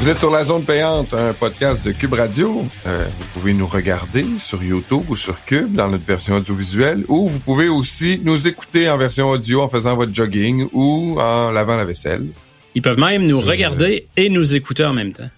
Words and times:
Vous 0.00 0.08
êtes 0.08 0.18
sur 0.18 0.30
la 0.30 0.44
zone 0.44 0.64
payante, 0.64 1.12
un 1.12 1.34
podcast 1.34 1.84
de 1.84 1.92
Cube 1.92 2.14
Radio. 2.14 2.66
Euh, 2.86 3.04
vous 3.04 3.26
pouvez 3.34 3.52
nous 3.52 3.66
regarder 3.66 4.24
sur 4.38 4.62
YouTube 4.62 5.04
ou 5.10 5.14
sur 5.14 5.44
Cube 5.44 5.74
dans 5.74 5.88
notre 5.90 6.06
version 6.06 6.36
audiovisuelle, 6.36 7.04
ou 7.08 7.26
vous 7.26 7.38
pouvez 7.38 7.68
aussi 7.68 8.18
nous 8.24 8.48
écouter 8.48 8.88
en 8.88 8.96
version 8.96 9.28
audio 9.28 9.60
en 9.60 9.68
faisant 9.68 9.96
votre 9.96 10.14
jogging 10.14 10.70
ou 10.72 11.20
en 11.20 11.50
lavant 11.50 11.76
la 11.76 11.84
vaisselle. 11.84 12.28
Ils 12.74 12.80
peuvent 12.80 12.98
même 12.98 13.24
nous 13.24 13.42
regarder 13.42 14.08
et 14.16 14.30
nous 14.30 14.56
écouter 14.56 14.86
en 14.86 14.94
même 14.94 15.12
temps. 15.12 15.28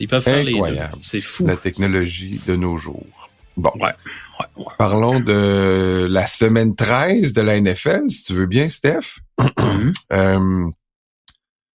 Ils 0.00 0.08
peuvent 0.08 0.22
faire 0.22 0.46
Incroyable. 0.46 0.92
les 0.92 0.96
deux. 0.96 1.02
C'est 1.02 1.20
fou. 1.20 1.46
La 1.46 1.58
technologie 1.58 2.40
de 2.46 2.56
nos 2.56 2.78
jours. 2.78 3.04
Bon. 3.58 3.72
Ouais. 3.74 3.82
ouais, 3.82 4.46
ouais. 4.56 4.64
Parlons 4.78 5.20
de 5.20 6.06
la 6.08 6.26
semaine 6.26 6.74
13 6.74 7.34
de 7.34 7.42
la 7.42 7.60
NFL, 7.60 8.08
si 8.08 8.24
tu 8.24 8.32
veux 8.32 8.46
bien, 8.46 8.70
Steph. 8.70 9.20
Mm-hmm. 9.38 9.92
euh, 10.14 10.70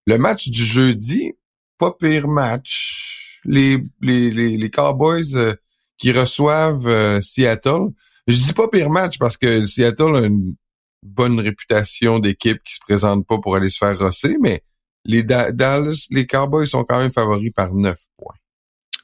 le 0.07 0.17
match 0.17 0.49
du 0.49 0.65
jeudi, 0.65 1.33
pas 1.81 1.91
pire 1.99 2.27
match. 2.27 3.39
Les, 3.43 3.79
les, 4.01 4.29
les, 4.29 4.69
Cowboys 4.69 5.35
euh, 5.35 5.55
qui 5.97 6.11
reçoivent 6.11 6.85
euh, 6.85 7.19
Seattle. 7.21 7.89
Je 8.27 8.35
dis 8.35 8.53
pas 8.53 8.67
pire 8.67 8.91
match 8.91 9.17
parce 9.17 9.35
que 9.35 9.65
Seattle 9.65 10.15
a 10.15 10.21
une 10.21 10.53
bonne 11.01 11.39
réputation 11.39 12.19
d'équipe 12.19 12.59
qui 12.63 12.75
se 12.75 12.79
présente 12.81 13.25
pas 13.25 13.39
pour 13.39 13.55
aller 13.55 13.71
se 13.71 13.79
faire 13.79 13.97
rosser, 13.97 14.37
mais 14.39 14.61
les 15.05 15.23
Dallas, 15.23 16.05
les 16.11 16.27
Cowboys 16.27 16.67
sont 16.67 16.83
quand 16.83 16.99
même 16.99 17.11
favoris 17.11 17.51
par 17.51 17.73
9 17.73 17.97
points. 18.15 18.35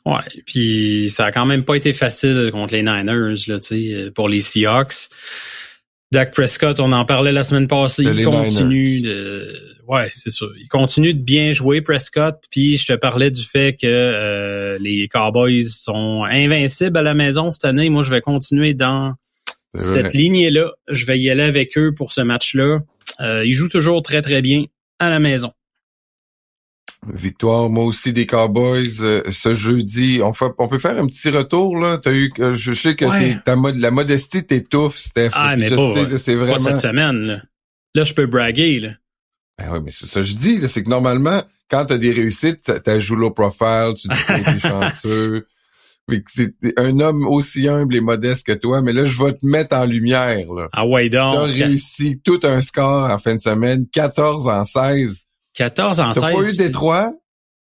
Ouais, 0.05 0.43
puis 0.45 1.09
ça 1.09 1.25
a 1.25 1.31
quand 1.31 1.47
même 1.47 1.65
pas 1.65 1.73
été 1.73 1.93
facile 1.93 2.51
contre 2.53 2.75
les 2.75 2.83
Niners 2.83 3.47
là, 3.47 3.55
euh, 3.71 4.11
pour 4.11 4.29
les 4.29 4.41
Seahawks. 4.41 5.09
Dak 6.11 6.31
Prescott, 6.31 6.79
on 6.79 6.91
en 6.91 7.05
parlait 7.05 7.31
la 7.31 7.43
semaine 7.43 7.67
passée, 7.67 8.03
il 8.03 8.23
continue 8.23 9.01
de 9.01 9.66
ouais, 9.87 10.07
c'est 10.09 10.29
sûr. 10.29 10.51
Il 10.59 10.67
continue 10.67 11.13
de 11.13 11.21
bien 11.21 11.51
jouer 11.51 11.81
Prescott. 11.81 12.35
Puis 12.51 12.77
je 12.77 12.85
te 12.85 12.93
parlais 12.93 13.31
du 13.31 13.43
fait 13.43 13.75
que 13.79 13.87
euh, 13.87 14.77
les 14.79 15.07
Cowboys 15.07 15.63
sont 15.63 16.23
invincibles 16.29 16.97
à 16.97 17.01
la 17.01 17.13
maison 17.13 17.51
cette 17.51 17.65
année. 17.65 17.89
Moi, 17.89 18.03
je 18.03 18.11
vais 18.11 18.21
continuer 18.21 18.73
dans 18.73 19.13
cette 19.75 20.13
lignée-là. 20.13 20.71
Je 20.89 21.05
vais 21.05 21.19
y 21.19 21.29
aller 21.29 21.43
avec 21.43 21.77
eux 21.77 21.93
pour 21.93 22.11
ce 22.11 22.21
match-là. 22.21 22.79
Euh, 23.19 23.45
ils 23.45 23.53
jouent 23.53 23.69
toujours 23.69 24.01
très 24.01 24.21
très 24.21 24.41
bien 24.41 24.65
à 24.99 25.09
la 25.09 25.19
maison. 25.19 25.51
Victoire, 27.13 27.69
moi 27.69 27.85
aussi 27.85 28.11
des 28.11 28.25
Cowboys 28.25 29.01
euh, 29.01 29.21
ce 29.29 29.53
jeudi. 29.53 30.19
On, 30.23 30.33
fait, 30.33 30.47
on 30.57 30.67
peut 30.67 30.79
faire 30.79 30.97
un 30.97 31.05
petit 31.05 31.29
retour 31.29 31.77
là. 31.77 31.99
T'as 31.99 32.11
eu, 32.11 32.31
je 32.53 32.73
sais 32.73 32.95
que 32.95 33.05
ta 33.43 33.55
la 33.55 33.91
modestie 33.91 34.45
t'étouffe, 34.45 34.97
Steph. 34.97 35.29
Ah 35.33 35.55
mais 35.55 35.69
pas, 35.69 36.17
c'est 36.17 36.35
vraiment... 36.35 36.57
cette 36.57 36.79
semaine. 36.79 37.21
Là. 37.21 37.39
là, 37.93 38.03
je 38.03 38.13
peux 38.13 38.25
braguer 38.25 38.79
là. 38.79 38.89
Ben 39.57 39.71
oui, 39.71 39.79
mais 39.83 39.91
c'est 39.91 40.05
ça 40.05 40.19
que 40.19 40.25
je 40.25 40.35
dis, 40.35 40.67
c'est 40.67 40.83
que 40.83 40.89
normalement, 40.89 41.41
quand 41.69 41.85
tu 41.85 41.93
as 41.93 41.97
des 41.97 42.11
réussites, 42.11 42.71
tu 42.83 43.01
joué 43.01 43.17
low 43.17 43.31
profile, 43.31 43.93
tu 43.99 44.07
dis 44.07 44.23
que 44.25 44.55
es 44.55 44.59
chanceux. 44.59 45.47
Mais 46.09 46.23
c'est 46.33 46.53
un 46.77 46.99
homme 47.01 47.27
aussi 47.27 47.67
humble 47.67 47.95
et 47.95 48.01
modeste 48.01 48.45
que 48.47 48.53
toi, 48.53 48.81
mais 48.81 48.93
là, 48.93 49.05
je 49.05 49.21
vais 49.21 49.33
te 49.33 49.45
mettre 49.45 49.75
en 49.75 49.85
lumière. 49.85 50.47
Là. 50.53 50.69
Ah 50.71 50.85
ouais, 50.85 51.09
donc. 51.09 51.33
T'as 51.33 51.43
réussi 51.43 52.21
tout 52.23 52.39
un 52.43 52.61
score 52.61 53.09
en 53.11 53.17
fin 53.17 53.35
de 53.35 53.41
semaine, 53.41 53.85
14 53.91 54.47
en 54.47 54.63
16. 54.63 55.23
14 55.55 55.99
en 55.99 56.13
16. 56.13 56.21
T'as 56.21 56.31
pas 56.31 56.49
eu 56.49 56.53
Détroit 56.53 57.13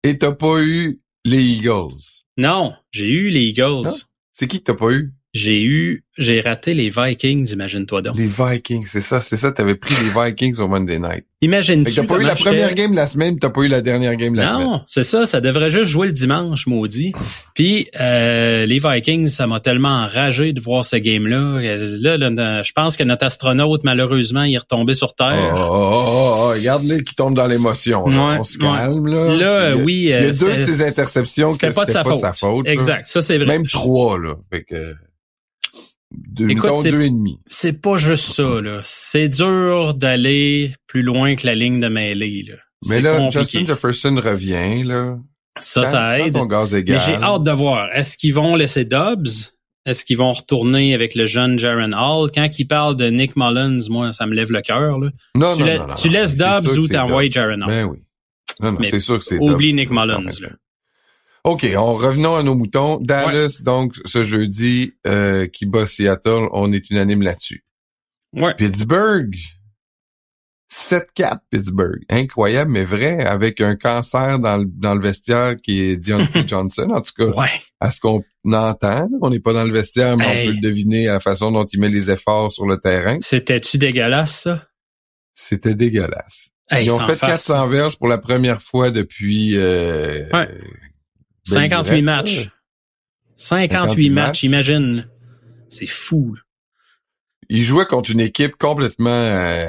et 0.03 0.19
t'as 0.19 0.33
pas 0.33 0.61
eu 0.61 1.01
les 1.25 1.43
Eagles. 1.43 1.97
Non, 2.37 2.75
j'ai 2.91 3.07
eu 3.07 3.29
les 3.31 3.45
Eagles. 3.45 3.89
C'est 4.33 4.47
qui 4.47 4.59
que 4.59 4.65
t'as 4.65 4.75
pas 4.75 4.91
eu? 4.91 5.15
J'ai 5.33 5.63
eu, 5.63 6.04
j'ai 6.17 6.41
raté 6.41 6.75
les 6.75 6.91
Vikings, 6.91 7.53
imagine-toi 7.53 8.03
donc. 8.03 8.17
Les 8.17 8.27
Vikings, 8.29 8.87
c'est 8.87 9.01
ça, 9.01 9.21
c'est 9.21 9.37
ça, 9.37 9.53
t'avais 9.53 9.75
pris 9.75 9.95
les 10.03 10.11
Vikings 10.11 10.61
au 10.61 10.69
Monday 10.69 10.99
Night. 10.99 11.25
Imagine-tu. 11.41 11.95
T'as 11.95 12.05
pas 12.05 12.17
eu 12.17 12.23
la 12.23 12.35
première 12.35 12.75
game 12.75 12.93
de 12.93 12.97
la 12.97 13.07
semaine, 13.07 13.39
t'as 13.39 13.51
pas 13.51 13.63
eu 13.63 13.69
la 13.69 13.83
dernière 13.83 14.17
game 14.17 14.33
de 14.33 14.39
la 14.39 14.53
semaine. 14.53 14.67
Non, 14.67 14.83
c'est 14.87 15.03
ça, 15.03 15.27
ça 15.27 15.41
devrait 15.41 15.69
juste 15.69 15.91
jouer 15.91 16.07
le 16.07 16.13
dimanche, 16.13 16.67
maudit. 16.67 17.13
Puis 17.55 17.89
euh, 18.01 18.65
les 18.65 18.79
Vikings, 18.79 19.29
ça 19.29 19.47
m'a 19.47 19.61
tellement 19.61 19.91
enragé 19.91 20.53
de 20.53 20.61
voir 20.61 20.85
ce 20.85 20.97
game-là. 20.97 21.61
Là, 22.01 22.63
je 22.63 22.73
pense 22.73 22.97
que 22.97 23.05
notre 23.05 23.27
astronaute, 23.27 23.85
malheureusement, 23.85 24.45
il 24.45 24.55
est 24.55 24.59
retombé 24.59 24.95
sur 24.95 25.15
Terre. 25.15 25.55
Oh, 25.55 25.61
oh, 25.61 26.05
oh, 26.07 26.35
oh 26.39 26.49
regarde-les 26.55 27.05
qui 27.05 27.15
tombent 27.15 27.35
dans 27.35 27.47
l'émotion. 27.47 28.05
on 28.07 28.45
se 28.45 28.57
calme, 28.57 29.07
là. 29.07 29.35
Là, 29.35 29.77
oui. 29.77 29.95
Il 29.95 30.11
y 30.11 30.13
a 30.13 30.31
deux 30.31 30.57
de 30.57 30.63
ces 30.63 30.83
interceptions 30.83 31.53
c'était 31.53 31.73
pas, 31.73 31.85
de 31.85 31.91
sa, 31.91 32.05
faute. 32.05 32.21
faute. 32.37 32.67
Exact, 32.69 33.07
ça 33.07 33.21
c'est 33.21 33.37
vrai. 33.37 33.47
Même 33.47 33.67
trois, 33.67 34.19
là. 34.19 34.35
Fait 34.51 34.65
que... 34.65 34.95
Deux, 36.17 36.51
Écoute, 36.51 36.71
c'est 37.47 37.81
pas 37.81 37.97
juste 37.97 38.33
ça, 38.33 38.61
là. 38.61 38.81
C'est 38.83 39.29
dur 39.29 39.95
d'aller 39.95 40.75
plus 40.87 41.03
loin 41.03 41.37
que 41.37 41.47
la 41.47 41.55
ligne 41.55 41.81
de 41.81 41.89
mêlée, 41.89 42.45
là. 42.49 42.57
Mais 42.89 43.01
là, 43.01 43.31
Justin 43.31 43.67
Jefferson 43.67 44.21
revient, 44.23 44.83
là. 44.85 45.17
Ça, 45.61 45.85
ça 45.85 46.19
aide. 46.19 46.37
gaz 46.49 46.75
Mais 46.75 46.85
j'ai 46.85 47.15
hâte 47.15 47.45
de 47.45 47.51
voir. 47.53 47.89
Est-ce 47.95 48.19
qu'ils 48.19 48.35
vont 48.35 48.57
laisser 48.57 48.85
Dobbs? 48.85 49.53
Est-ce 49.87 50.05
qu'ils 50.05 50.17
vont 50.17 50.33
retourner 50.33 50.95
avec 50.95 51.15
le 51.15 51.27
jeune 51.27 51.59
Jaron 51.59 51.93
Hall? 51.93 52.31
Quand 52.35 52.49
il 52.59 52.65
parle 52.67 52.97
de 52.97 53.07
Nick 53.07 53.37
Mullins, 53.37 53.79
moi, 53.91 54.13
ça 54.13 54.27
me 54.27 54.35
lève 54.35 54.51
le 54.51 54.63
cœur, 54.63 54.99
là. 54.99 55.11
Non, 55.35 55.55
tu, 55.55 55.63
non, 55.63 55.87
non, 55.87 55.95
tu 55.95 56.09
laisses 56.09 56.37
Dobbs 56.37 56.79
ou 56.79 56.89
t'envoies 56.89 57.29
Jaron 57.29 57.61
Hall? 57.61 57.67
Ben 57.67 57.85
oui. 57.85 57.99
Non, 58.61 58.73
non, 58.73 58.79
c'est 58.83 59.01
sûr 59.01 59.19
que 59.19 59.25
c'est 59.25 59.39
Oublie 59.39 59.75
Nick 59.75 59.91
Mullins, 59.91 60.25
là. 60.41 60.49
OK, 61.45 61.67
on 61.77 61.93
revenons 61.93 62.37
à 62.37 62.43
nos 62.43 62.55
moutons. 62.55 62.99
Dallas, 63.01 63.61
donc, 63.63 63.95
ce 64.07 64.23
jeudi, 64.23 64.95
euh, 65.07 65.47
qui 65.47 65.67
bat 65.67 65.87
Seattle, 65.87 66.49
on 66.53 66.73
est 66.73 66.89
unanime 66.89 67.21
là-dessus. 67.21 67.65
Ouais. 68.33 68.55
Pittsburgh, 68.55 69.37
7-4 70.73 71.41
Pittsburgh. 71.51 72.01
Incroyable, 72.09 72.71
mais 72.71 72.85
vrai, 72.85 73.27
avec 73.27 73.61
un 73.61 73.77
cancer 73.77 74.39
dans 74.39 74.57
le, 74.57 74.65
dans 74.65 74.95
le 74.95 75.03
vestiaire 75.03 75.57
qui 75.57 75.83
est 75.83 75.97
Deontay 75.99 76.45
Johnson, 76.49 76.89
en 76.91 77.03
tout 77.03 77.13
cas. 77.15 77.39
Ouais. 77.39 77.61
À 77.79 77.91
ce 77.91 78.01
qu'on 78.01 78.25
entend, 78.51 79.09
on 79.21 79.29
n'est 79.29 79.39
pas 79.39 79.53
dans 79.53 79.65
le 79.65 79.73
vestiaire, 79.73 80.17
mais 80.17 80.27
on 80.27 80.47
peut 80.47 80.55
le 80.55 80.63
deviner 80.63 81.09
à 81.09 81.15
la 81.15 81.21
façon 81.21 81.53
dont 81.53 81.67
il 81.67 81.79
met 81.79 81.91
les 81.91 82.11
efforts 82.11 82.53
sur 82.53 82.65
le 82.65 82.79
terrain. 82.79 83.19
C'était-tu 83.21 83.77
dégueulasse, 83.77 84.41
ça? 84.45 84.67
C'était 85.35 85.75
dégueulasse. 85.75 86.49
Ils 86.73 86.91
ont 86.91 87.01
fait 87.01 87.21
400 87.21 87.69
verges 87.69 87.99
pour 87.99 88.09
la 88.09 88.17
première 88.17 88.63
fois 88.63 88.91
depuis... 88.91 89.59
Euh, 89.59 90.27
ouais 90.33 90.49
58 91.45 92.03
matchs. 92.03 92.51
58, 93.37 94.11
matchs, 94.11 94.43
imagine. 94.45 95.09
C'est 95.69 95.87
fou. 95.87 96.37
Ils 97.49 97.63
jouaient 97.63 97.87
contre 97.87 98.11
une 98.11 98.21
équipe 98.21 98.57
complètement 98.57 99.11
euh, 99.11 99.67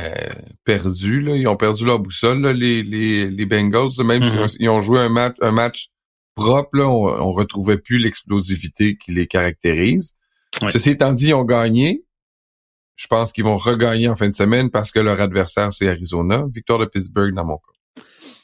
perdue. 0.64 1.22
Là. 1.22 1.36
Ils 1.36 1.48
ont 1.48 1.58
perdu 1.58 1.86
leur 1.86 2.00
boussole, 2.00 2.46
les, 2.48 2.84
les, 2.84 3.30
les 3.30 3.46
Bengals. 3.46 3.92
Même 4.04 4.24
mm-hmm. 4.24 4.48
s'ils 4.48 4.70
ont 4.70 4.82
joué 4.82 5.00
un 5.00 5.10
match, 5.10 5.36
un 5.42 5.52
match 5.52 5.90
propre, 6.36 6.70
là, 6.74 6.88
on, 6.88 7.06
on 7.08 7.32
retrouvait 7.34 7.78
plus 7.78 7.98
l'explosivité 7.98 8.98
qui 8.98 9.14
les 9.14 9.28
caractérise. 9.28 10.14
Ceci 10.70 10.92
étant 10.92 11.12
dit, 11.12 11.28
ils 11.28 11.34
ont 11.34 11.44
gagné. 11.44 12.06
Je 12.96 13.08
pense 13.08 13.34
qu'ils 13.34 13.44
vont 13.44 13.58
regagner 13.58 14.08
en 14.08 14.16
fin 14.16 14.30
de 14.30 14.34
semaine 14.34 14.70
parce 14.70 14.92
que 14.92 15.00
leur 15.00 15.20
adversaire, 15.20 15.74
c'est 15.74 15.90
Arizona. 15.90 16.46
Victoire 16.54 16.80
de 16.80 16.86
Pittsburgh 16.86 17.34
dans 17.34 17.46
mon 17.46 17.58
cas. 17.58 17.75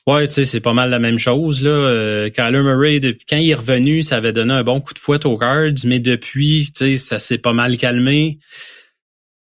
Ouais, 0.07 0.27
tu 0.27 0.33
sais, 0.33 0.45
c'est 0.45 0.61
pas 0.61 0.73
mal 0.73 0.89
la 0.89 0.97
même 0.97 1.19
chose. 1.19 1.61
Là. 1.61 1.69
Euh, 1.69 2.29
Kyler 2.29 2.63
Murray, 2.63 2.99
quand 3.29 3.37
il 3.37 3.51
est 3.51 3.55
revenu, 3.55 4.01
ça 4.01 4.17
avait 4.17 4.33
donné 4.33 4.53
un 4.53 4.63
bon 4.63 4.81
coup 4.81 4.95
de 4.95 4.99
fouette 4.99 5.27
aux 5.27 5.37
Cards, 5.37 5.85
mais 5.85 5.99
depuis, 5.99 6.65
tu 6.65 6.71
sais, 6.73 6.97
ça 6.97 7.19
s'est 7.19 7.37
pas 7.37 7.53
mal 7.53 7.77
calmé. 7.77 8.39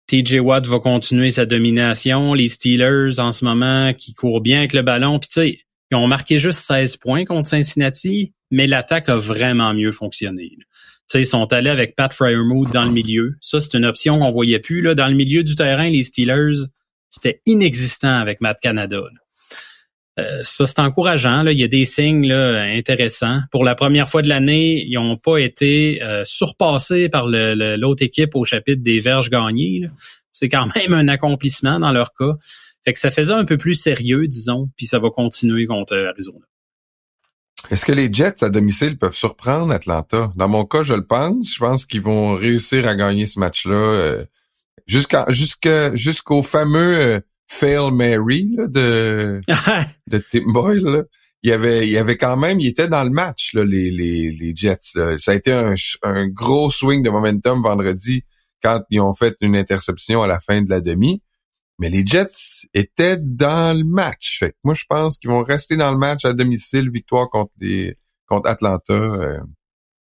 TJ 0.07 0.37
Watt 0.39 0.65
va 0.67 0.79
continuer 0.79 1.31
sa 1.33 1.47
domination. 1.47 2.33
Les 2.33 2.47
Steelers, 2.47 3.19
en 3.19 3.33
ce 3.33 3.45
moment, 3.45 3.93
qui 3.93 4.15
courent 4.15 4.41
bien 4.41 4.59
avec 4.59 4.73
le 4.73 4.83
ballon. 4.83 5.19
Puis 5.19 5.29
tu 5.29 5.35
sais, 5.35 5.59
ils 5.91 5.97
ont 5.97 6.07
marqué 6.07 6.39
juste 6.39 6.61
16 6.61 6.97
points 6.99 7.25
contre 7.25 7.49
Cincinnati, 7.49 8.33
mais 8.53 8.69
l'attaque 8.69 9.09
a 9.09 9.17
vraiment 9.17 9.75
mieux 9.75 9.91
fonctionné. 9.91 10.51
Tu 10.59 10.65
sais, 11.09 11.23
ils 11.23 11.27
sont 11.27 11.53
allés 11.53 11.71
avec 11.71 11.97
Pat 11.97 12.13
Fryermuth 12.15 12.73
dans 12.73 12.85
le 12.85 12.93
milieu. 12.93 13.35
Ça, 13.41 13.59
c'est 13.59 13.77
une 13.77 13.85
option 13.85 14.21
qu'on 14.21 14.31
voyait 14.31 14.61
plus. 14.61 14.81
Là. 14.81 14.95
Dans 14.95 15.09
le 15.09 15.15
milieu 15.15 15.43
du 15.43 15.57
terrain, 15.57 15.89
les 15.89 16.05
Steelers, 16.05 16.67
c'était 17.09 17.41
inexistant 17.47 18.17
avec 18.17 18.41
Matt 18.41 18.59
Canada. 18.61 19.01
Euh, 20.19 20.39
ça, 20.43 20.65
c'est 20.65 20.79
encourageant. 20.79 21.43
Là. 21.43 21.53
Il 21.53 21.59
y 21.59 21.65
a 21.65 21.69
des 21.69 21.85
signes 21.85 22.27
là, 22.27 22.63
intéressants. 22.63 23.41
Pour 23.51 23.65
la 23.65 23.75
première 23.75 24.09
fois 24.09 24.23
de 24.23 24.29
l'année, 24.29 24.85
ils 24.87 24.95
n'ont 24.95 25.19
pas 25.19 25.39
été 25.39 26.03
euh, 26.03 26.25
surpassés 26.25 27.09
par 27.09 27.27
l'autre 27.27 28.03
équipe 28.03 28.35
au 28.35 28.45
chapitre 28.45 28.83
des 28.83 28.99
verges 28.99 29.29
gagnées. 29.29 29.83
C'est 30.31 30.49
quand 30.49 30.69
même 30.75 30.95
un 30.95 31.09
accomplissement 31.09 31.79
dans 31.79 31.93
leur 31.93 32.15
cas. 32.15 32.33
Fait 32.85 32.93
que 32.93 32.99
ça 32.99 33.11
faisait 33.11 33.35
un 33.35 33.45
peu 33.45 33.57
plus 33.57 33.75
sérieux, 33.75 34.27
disons, 34.27 34.71
puis 34.77 34.87
ça 34.87 34.99
va 34.99 35.11
continuer 35.11 35.67
contre 35.67 35.97
Arizona. 35.97 36.39
Est-ce 37.71 37.85
que 37.85 37.93
les 37.93 38.13
Jets 38.13 38.45
à 38.45 38.49
domicile 38.49 38.97
peuvent 38.97 39.15
surprendre 39.15 39.73
Atlanta? 39.75 40.33
Dans 40.37 40.49
mon 40.49 40.65
cas, 40.65 40.83
je 40.83 40.95
le 40.95 41.05
pense. 41.05 41.55
Je 41.55 41.59
pense 41.59 41.85
qu'ils 41.85 42.03
vont 42.03 42.37
réussir 42.37 42.87
à 42.87 42.95
gagner 42.95 43.27
ce 43.27 43.41
match-là 43.41 43.75
euh, 43.75 44.25
jusqu'au 44.87 46.43
fameux 46.43 47.21
Fail 47.47 47.93
Mary 47.93 48.57
de 48.57 49.41
de 50.09 50.19
Tim 50.31 50.53
Boyle. 50.53 51.05
Il 51.43 51.51
y 51.51 51.53
avait 51.53 51.87
il 51.87 51.93
y 51.93 51.99
avait 51.99 52.17
quand 52.17 52.37
même 52.37 52.61
il 52.61 52.67
était 52.69 52.89
dans 52.89 53.05
le 53.05 53.11
match 53.11 53.55
là, 53.55 53.65
les, 53.65 53.91
les, 53.91 54.33
les 54.33 54.57
Jets. 54.57 54.97
Ça 55.19 55.31
a 55.31 55.35
été 55.35 55.53
un, 55.53 55.75
un 56.03 56.27
gros 56.27 56.71
swing 56.71 57.03
de 57.03 57.11
momentum 57.11 57.63
vendredi 57.63 58.25
quand 58.63 58.83
ils 58.91 59.01
ont 59.01 59.15
fait 59.15 59.37
une 59.41 59.57
interception 59.57 60.23
à 60.23 60.27
la 60.27 60.41
fin 60.41 60.63
de 60.63 60.71
la 60.71 60.81
demi. 60.81 61.23
Mais 61.79 61.91
les 61.91 62.05
Jets 62.07 62.67
étaient 62.75 63.19
dans 63.19 63.77
le 63.77 63.85
match. 63.85 64.39
Fait 64.39 64.51
que 64.53 64.57
moi, 64.65 64.75
je 64.75 64.85
pense 64.89 65.19
qu'ils 65.19 65.31
vont 65.31 65.43
rester 65.43 65.77
dans 65.77 65.93
le 65.93 65.99
match 65.99 66.25
à 66.25 66.33
domicile, 66.33 66.91
victoire 66.91 67.29
contre 67.29 67.53
les 67.61 67.97
contre 68.27 68.49
Atlanta. 68.49 68.95
Euh. 68.95 69.41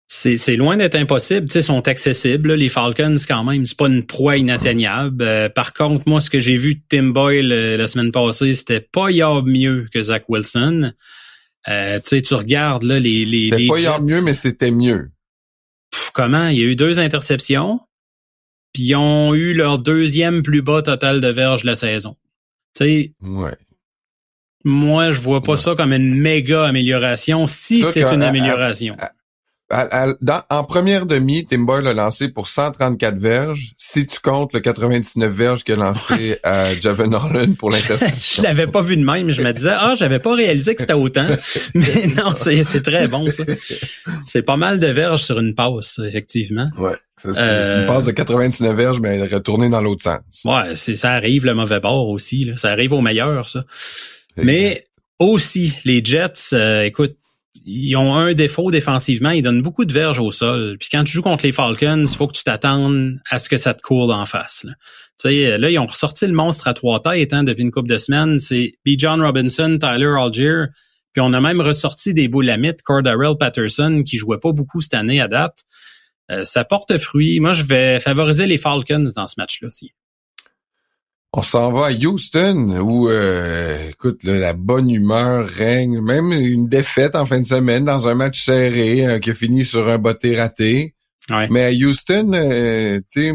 C'est 0.09 0.55
loin 0.55 0.77
d'être 0.77 0.95
impossible. 0.95 1.49
ils 1.53 1.63
sont 1.63 1.89
accessibles. 1.89 2.55
Les 2.55 2.69
Falcons, 2.69 3.17
quand 3.27 3.43
même, 3.43 3.67
c'est 3.67 3.77
pas 3.77 3.89
une 3.89 4.07
proie 4.07 4.37
inatteignable. 4.37 5.25
Euh, 5.25 5.49
par 5.49 5.73
contre, 5.73 6.05
moi, 6.07 6.21
ce 6.21 6.31
que 6.31 6.39
j'ai 6.39 6.57
vu 6.57 6.77
de 6.77 6.81
Tim 6.89 7.09
Boyle 7.09 7.51
euh, 7.51 7.77
la 7.77 7.89
semaine 7.89 8.13
passée, 8.13 8.55
c'était 8.55 8.81
pas 8.81 9.11
yard 9.11 9.45
mieux 9.47 9.89
que 9.93 10.01
Zach 10.01 10.25
Wilson. 10.29 10.93
Euh, 11.69 11.99
tu 12.01 12.35
regardes 12.35 12.85
là 12.85 13.01
les 13.01 13.25
les. 13.25 13.51
C'était 13.51 13.67
pas 13.67 13.81
yard 13.81 14.09
mieux, 14.09 14.23
mais 14.23 14.35
c'était 14.35 14.71
mieux. 14.71 15.11
comment? 16.13 16.49
Il 16.49 16.59
y 16.59 16.63
a 16.63 16.67
eu 16.67 16.77
deux 16.77 17.01
interceptions, 17.01 17.81
puis 18.73 18.85
ils 18.85 18.95
ont 18.95 19.35
eu 19.35 19.55
leur 19.55 19.79
deuxième 19.79 20.45
plus 20.45 20.63
bas 20.63 20.83
total 20.83 21.21
de 21.21 21.29
verge 21.29 21.63
de 21.63 21.67
la 21.67 21.75
saison. 21.75 22.17
Tu 22.77 22.85
sais. 22.85 23.13
Ouais. 23.23 23.57
Moi, 24.63 25.11
je 25.11 25.21
vois 25.21 25.43
pas 25.43 25.57
ça 25.57 25.75
comme 25.75 25.93
une 25.93 26.15
méga 26.15 26.65
amélioration, 26.65 27.49
si 27.49 27.83
c'est 27.83 28.03
une 28.03 28.23
amélioration 28.23 28.97
en 29.71 30.65
première 30.65 31.07
demi, 31.07 31.45
Tim 31.45 31.61
Boyle 31.61 31.87
a 31.89 31.95
lancé 31.95 32.29
pour 32.29 32.47
134 32.47 33.19
verges. 33.19 33.73
Si 33.77 34.07
tu 34.07 34.21
comptes 34.21 34.53
le 34.53 34.61
99 34.61 35.33
verges 35.33 35.65
qu'il 35.65 35.75
a 35.75 35.79
lancé 35.79 36.39
à 36.45 36.73
Javon 36.75 37.13
Holland 37.13 37.57
pour 37.57 37.71
l'interception. 37.73 38.43
je 38.43 38.47
l'avais 38.47 38.69
pas 38.69 38.81
vu 38.81 38.97
de 38.97 39.05
même. 39.05 39.31
Je 39.31 39.43
me 39.43 39.53
disais, 39.53 39.73
ah, 39.73 39.95
j'avais 39.97 40.21
pas 40.21 40.35
réalisé 40.35 40.75
que 40.75 40.83
c'était 40.83 40.93
autant. 40.93 41.27
Mais 41.75 42.07
non, 42.17 42.33
c'est 42.37 42.83
très 42.83 43.09
bon, 43.09 43.29
ça. 43.29 43.43
C'est 44.25 44.43
pas 44.43 44.57
mal 44.57 44.79
de 44.79 44.87
verges 44.87 45.23
sur 45.23 45.39
une 45.41 45.55
passe, 45.55 46.01
effectivement. 46.07 46.69
Ouais. 46.79 46.95
C'est 47.17 47.31
une 47.31 47.37
euh, 47.39 47.87
passe 47.87 48.05
de 48.05 48.13
99 48.13 48.77
verges, 48.77 49.01
mais 49.01 49.27
retournée 49.27 49.71
dans 49.71 49.81
l'autre 49.81 50.03
sens. 50.03 50.21
Ouais, 50.45 50.77
c'est 50.77 50.95
ça 50.95 51.13
arrive 51.13 51.47
le 51.47 51.55
mauvais 51.55 51.81
bord 51.81 52.11
aussi. 52.11 52.45
Là. 52.45 52.57
Ça 52.57 52.69
arrive 52.69 52.93
au 52.93 53.01
meilleur, 53.01 53.49
ça. 53.49 53.65
Mais 54.37 54.87
aussi, 55.19 55.75
les 55.87 56.05
Jets, 56.05 56.53
euh, 56.53 56.83
écoute, 56.83 57.17
ils 57.65 57.97
ont 57.97 58.15
un 58.15 58.35
défaut 58.35 58.71
défensivement, 58.71 59.31
ils 59.31 59.43
donnent 59.43 59.63
beaucoup 59.63 59.85
de 59.85 59.93
verges 59.93 60.19
au 60.19 60.31
sol. 60.31 60.77
Puis 60.79 60.89
quand 60.91 61.05
tu 61.05 61.13
joues 61.13 61.23
contre 61.23 61.45
les 61.45 61.53
Falcons, 61.53 62.03
il 62.03 62.17
faut 62.17 62.27
que 62.27 62.37
tu 62.37 62.45
t'attendes 62.45 63.19
à 63.31 63.39
ce 63.39 63.49
que 63.49 63.57
ça 63.57 63.75
te 63.75 63.83
court 63.83 64.13
en 64.13 64.27
face. 64.27 64.65
Là. 64.65 64.73
sais, 65.17 65.59
là, 65.59 65.71
ils 65.71 65.79
ont 65.79 65.87
ressorti 65.87 66.27
le 66.27 66.33
monstre 66.33 66.69
à 66.69 66.75
trois 66.75 67.01
têtes 67.01 67.33
hein, 67.33 67.45
depuis 67.45 67.63
une 67.63 67.71
couple 67.71 67.89
de 67.89 67.99
semaines. 67.99 68.39
C'est 68.39 68.75
B. 68.85 68.91
John 68.99 69.23
Robinson, 69.23 69.79
Tyler 69.81 70.15
Algier. 70.19 70.65
Puis 71.13 71.23
on 71.23 71.33
a 71.33 71.41
même 71.41 71.61
ressorti 71.61 72.13
des 72.13 72.29
boulamites, 72.29 72.83
Cordarrelle 72.83 73.37
Patterson, 73.39 74.03
qui 74.05 74.19
jouait 74.19 74.39
pas 74.39 74.53
beaucoup 74.53 74.83
cette 74.83 74.95
année 74.95 75.21
à 75.21 75.29
date. 75.29 75.61
Euh, 76.31 76.45
ça 76.45 76.65
porte 76.65 76.97
fruit. 76.99 77.41
Moi, 77.41 77.53
je 77.53 77.63
vais 77.63 77.99
favoriser 78.01 78.47
les 78.47 78.59
Falcons 78.59 79.07
dans 79.15 79.27
ce 79.27 79.35
match-là 79.39 79.69
aussi. 79.69 79.93
On 81.39 81.43
s'en 81.43 81.71
va 81.71 81.89
à 81.89 81.93
Houston 81.93 82.79
où, 82.81 83.11
euh, 83.11 83.91
écoute, 83.91 84.25
la 84.25 84.55
bonne 84.55 84.89
humeur 84.89 85.47
règne. 85.47 86.01
Même 86.01 86.33
une 86.33 86.67
défaite 86.67 87.15
en 87.15 87.27
fin 87.27 87.43
de 87.43 87.47
semaine 87.47 87.85
dans 87.85 88.09
un 88.09 88.15
match 88.15 88.43
serré 88.43 89.07
euh, 89.07 89.19
qui 89.19 89.29
a 89.29 89.35
fini 89.35 89.63
sur 89.63 89.87
un 89.87 89.99
botté 89.99 90.35
raté. 90.35 90.95
Mais 91.51 91.63
à 91.63 91.71
Houston, 91.73 92.33
euh, 92.33 93.01
tu 93.11 93.35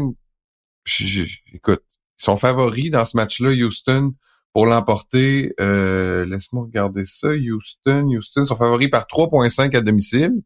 sais, 0.84 1.26
écoute, 1.54 1.84
ils 2.18 2.24
sont 2.24 2.36
favoris 2.36 2.90
dans 2.90 3.04
ce 3.04 3.16
match-là, 3.16 3.50
Houston, 3.50 4.14
pour 4.52 4.66
l'emporter. 4.66 5.52
Laisse-moi 5.60 6.64
regarder 6.64 7.06
ça. 7.06 7.28
Houston, 7.28 8.08
Houston 8.08 8.46
sont 8.46 8.56
favoris 8.56 8.90
par 8.90 9.06
3.5 9.06 9.76
à 9.76 9.80
domicile. 9.80 10.42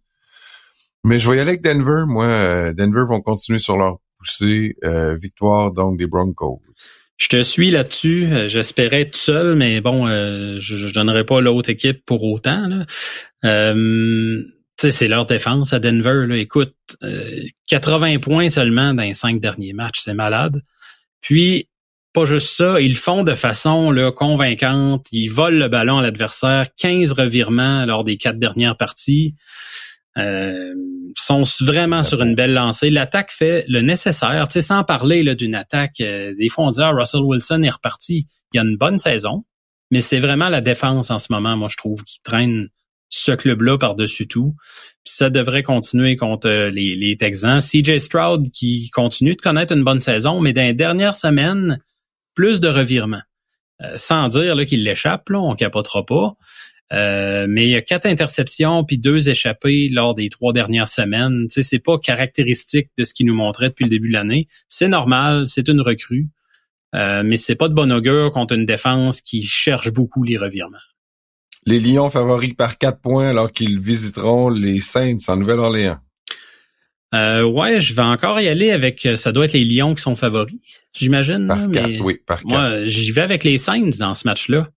Mais 1.05 1.19
je 1.19 1.31
vais 1.31 1.39
y 1.39 1.41
aller 1.41 1.53
avec 1.53 1.63
Denver. 1.63 2.05
Moi, 2.07 2.75
Denver 2.75 3.05
vont 3.09 3.23
continuer 3.23 3.61
sur 3.61 3.79
leur 3.79 3.97
poussée. 4.19 4.77
victoire 5.19 5.73
donc 5.73 5.97
des 5.97 6.07
Broncos. 6.07 6.61
Je 7.17 7.29
te 7.29 7.43
suis 7.43 7.71
là-dessus. 7.71 8.27
Euh, 8.31 8.49
j'espérais 8.49 9.03
être 9.03 9.17
seul, 9.17 9.55
mais 9.57 9.81
bon, 9.81 10.07
euh, 10.07 10.57
je, 10.59 10.77
je 10.77 10.93
donnerai 10.93 11.25
pas 11.25 11.41
l'autre 11.41 11.71
équipe 11.71 12.05
pour 12.05 12.25
autant. 12.25 12.69
Là. 12.69 12.87
Euh, 13.45 14.43
c'est 14.77 15.09
leur 15.09 15.27
défense 15.27 15.73
à 15.73 15.79
Denver. 15.79 16.27
Là. 16.27 16.37
Écoute, 16.37 16.75
80 17.69 18.15
euh, 18.15 18.19
points 18.19 18.49
seulement 18.49 18.95
dans 18.95 19.03
les 19.03 19.15
cinq 19.15 19.41
derniers 19.41 19.73
matchs, 19.73 20.01
c'est 20.01 20.15
malade. 20.15 20.63
Puis, 21.21 21.69
pas 22.13 22.25
juste 22.25 22.49
ça, 22.49 22.81
ils 22.81 22.97
font 22.97 23.25
de 23.25 23.35
façon 23.35 23.91
là, 23.91 24.13
convaincante. 24.13 25.07
Ils 25.13 25.29
volent 25.29 25.59
le 25.59 25.69
ballon 25.69 25.99
à 25.99 26.03
l'adversaire. 26.03 26.67
15 26.79 27.13
revirements 27.13 27.85
lors 27.87 28.05
des 28.05 28.17
quatre 28.17 28.39
dernières 28.39 28.77
parties. 28.77 29.35
Euh, 30.19 30.75
sont 31.19 31.43
vraiment 31.61 32.03
sur 32.03 32.23
une 32.23 32.35
belle 32.35 32.53
lancée. 32.53 32.91
L'attaque 32.91 33.31
fait 33.31 33.65
le 33.69 33.81
nécessaire. 33.81 34.47
Tu 34.49 34.55
sais, 34.55 34.61
sans 34.61 34.85
parler 34.85 35.23
là, 35.23 35.35
d'une 35.35 35.55
attaque, 35.55 36.01
euh, 36.01 36.35
des 36.39 36.49
fois 36.49 36.67
on 36.67 36.71
dit 36.71 36.81
ah, 36.83 36.91
Russell 36.91 37.23
Wilson 37.23 37.63
est 37.63 37.71
reparti. 37.71 38.27
Il 38.53 38.57
y 38.57 38.61
a 38.61 38.63
une 38.63 38.77
bonne 38.77 38.99
saison, 38.99 39.45
mais 39.91 40.01
c'est 40.01 40.19
vraiment 40.19 40.49
la 40.49 40.61
défense 40.61 41.11
en 41.11 41.19
ce 41.19 41.33
moment, 41.33 41.57
moi 41.57 41.69
je 41.71 41.77
trouve, 41.77 42.03
qui 42.05 42.21
traîne 42.23 42.69
ce 43.09 43.33
club-là 43.33 43.79
par-dessus 43.79 44.29
tout. 44.29 44.55
Ça 45.05 45.31
devrait 45.31 45.63
continuer 45.63 46.17
contre 46.17 46.49
euh, 46.49 46.71
les, 46.71 47.17
Texans. 47.19 47.61
CJ 47.61 47.99
Stroud 47.99 48.51
qui 48.53 48.91
continue 48.91 49.35
de 49.35 49.41
connaître 49.41 49.75
une 49.75 49.85
bonne 49.85 50.01
saison, 50.01 50.41
mais 50.41 50.53
dans 50.53 50.63
les 50.63 50.75
dernières 50.75 51.17
semaines, 51.17 51.81
plus 52.35 52.61
de 52.61 52.69
revirements. 52.69 53.23
Euh, 53.83 53.93
sans 53.97 54.29
dire 54.29 54.57
qu'il 54.67 54.85
l'échappe, 54.85 55.29
là, 55.29 55.39
on 55.39 55.55
capotera 55.55 56.05
pas. 56.05 56.35
Euh, 56.93 57.47
mais 57.49 57.65
il 57.65 57.71
y 57.71 57.75
a 57.75 57.83
quatre 57.83 58.07
interceptions 58.07 58.85
puis 58.85 58.99
deux 58.99 59.29
échappées 59.29 59.89
lors 59.91 60.15
des 60.15 60.29
trois 60.29 60.53
dernières 60.53 60.89
semaines. 60.89 61.47
Tu 61.49 61.55
sais, 61.55 61.63
c'est 61.63 61.79
pas 61.79 61.99
caractéristique 61.99 62.91
de 62.97 63.05
ce 63.05 63.13
qu'il 63.13 63.27
nous 63.27 63.35
montrait 63.35 63.71
depuis 63.71 63.85
le 63.85 63.91
début 63.91 64.09
de 64.09 64.13
l'année. 64.13 64.47
C'est 64.69 64.89
normal, 64.89 65.49
c'est 65.49 65.69
une 65.69 65.81
recrue, 65.81 66.29
euh, 66.95 67.23
mais 67.25 67.37
c'est 67.37 67.57
pas 67.57 67.69
de 67.69 67.75
bon 67.75 67.93
augure 67.93 68.31
contre 68.31 68.55
une 68.55 68.65
défense 68.65 69.21
qui 69.21 69.43
cherche 69.43 69.93
beaucoup 69.93 70.23
les 70.23 70.37
revirements. 70.37 70.79
Les 71.67 71.81
Lions 71.81 72.09
favoris 72.11 72.55
par 72.55 72.79
quatre 72.79 73.01
points 73.01 73.27
alors 73.27 73.51
qu'ils 73.51 73.81
visiteront 73.81 74.51
les 74.51 74.81
Saints 74.81 75.17
en 75.27 75.37
Nouvelle-Orléans. 75.37 75.99
Euh, 77.17 77.43
ouais, 77.45 77.81
je 77.81 77.95
vais 77.95 78.03
encore 78.03 78.41
y 78.41 78.49
aller 78.49 78.71
avec. 78.71 79.09
Ça 79.17 79.33
doit 79.33 79.47
être 79.47 79.53
les 79.55 79.65
Lions 79.65 79.95
qui 79.95 80.03
sont 80.03 80.15
favoris, 80.15 80.57
j'imagine. 80.93 81.47
Par 81.47 81.71
quatre, 81.71 82.01
oui, 82.01 82.19
par 82.27 82.43
quatre. 82.43 82.49
Moi, 82.49 82.87
j'y 82.87 83.11
vais 83.11 83.23
avec 83.23 83.45
les 83.45 83.59
Saints 83.59 83.99
dans 83.99 84.15
ce 84.15 84.27
match-là 84.27 84.69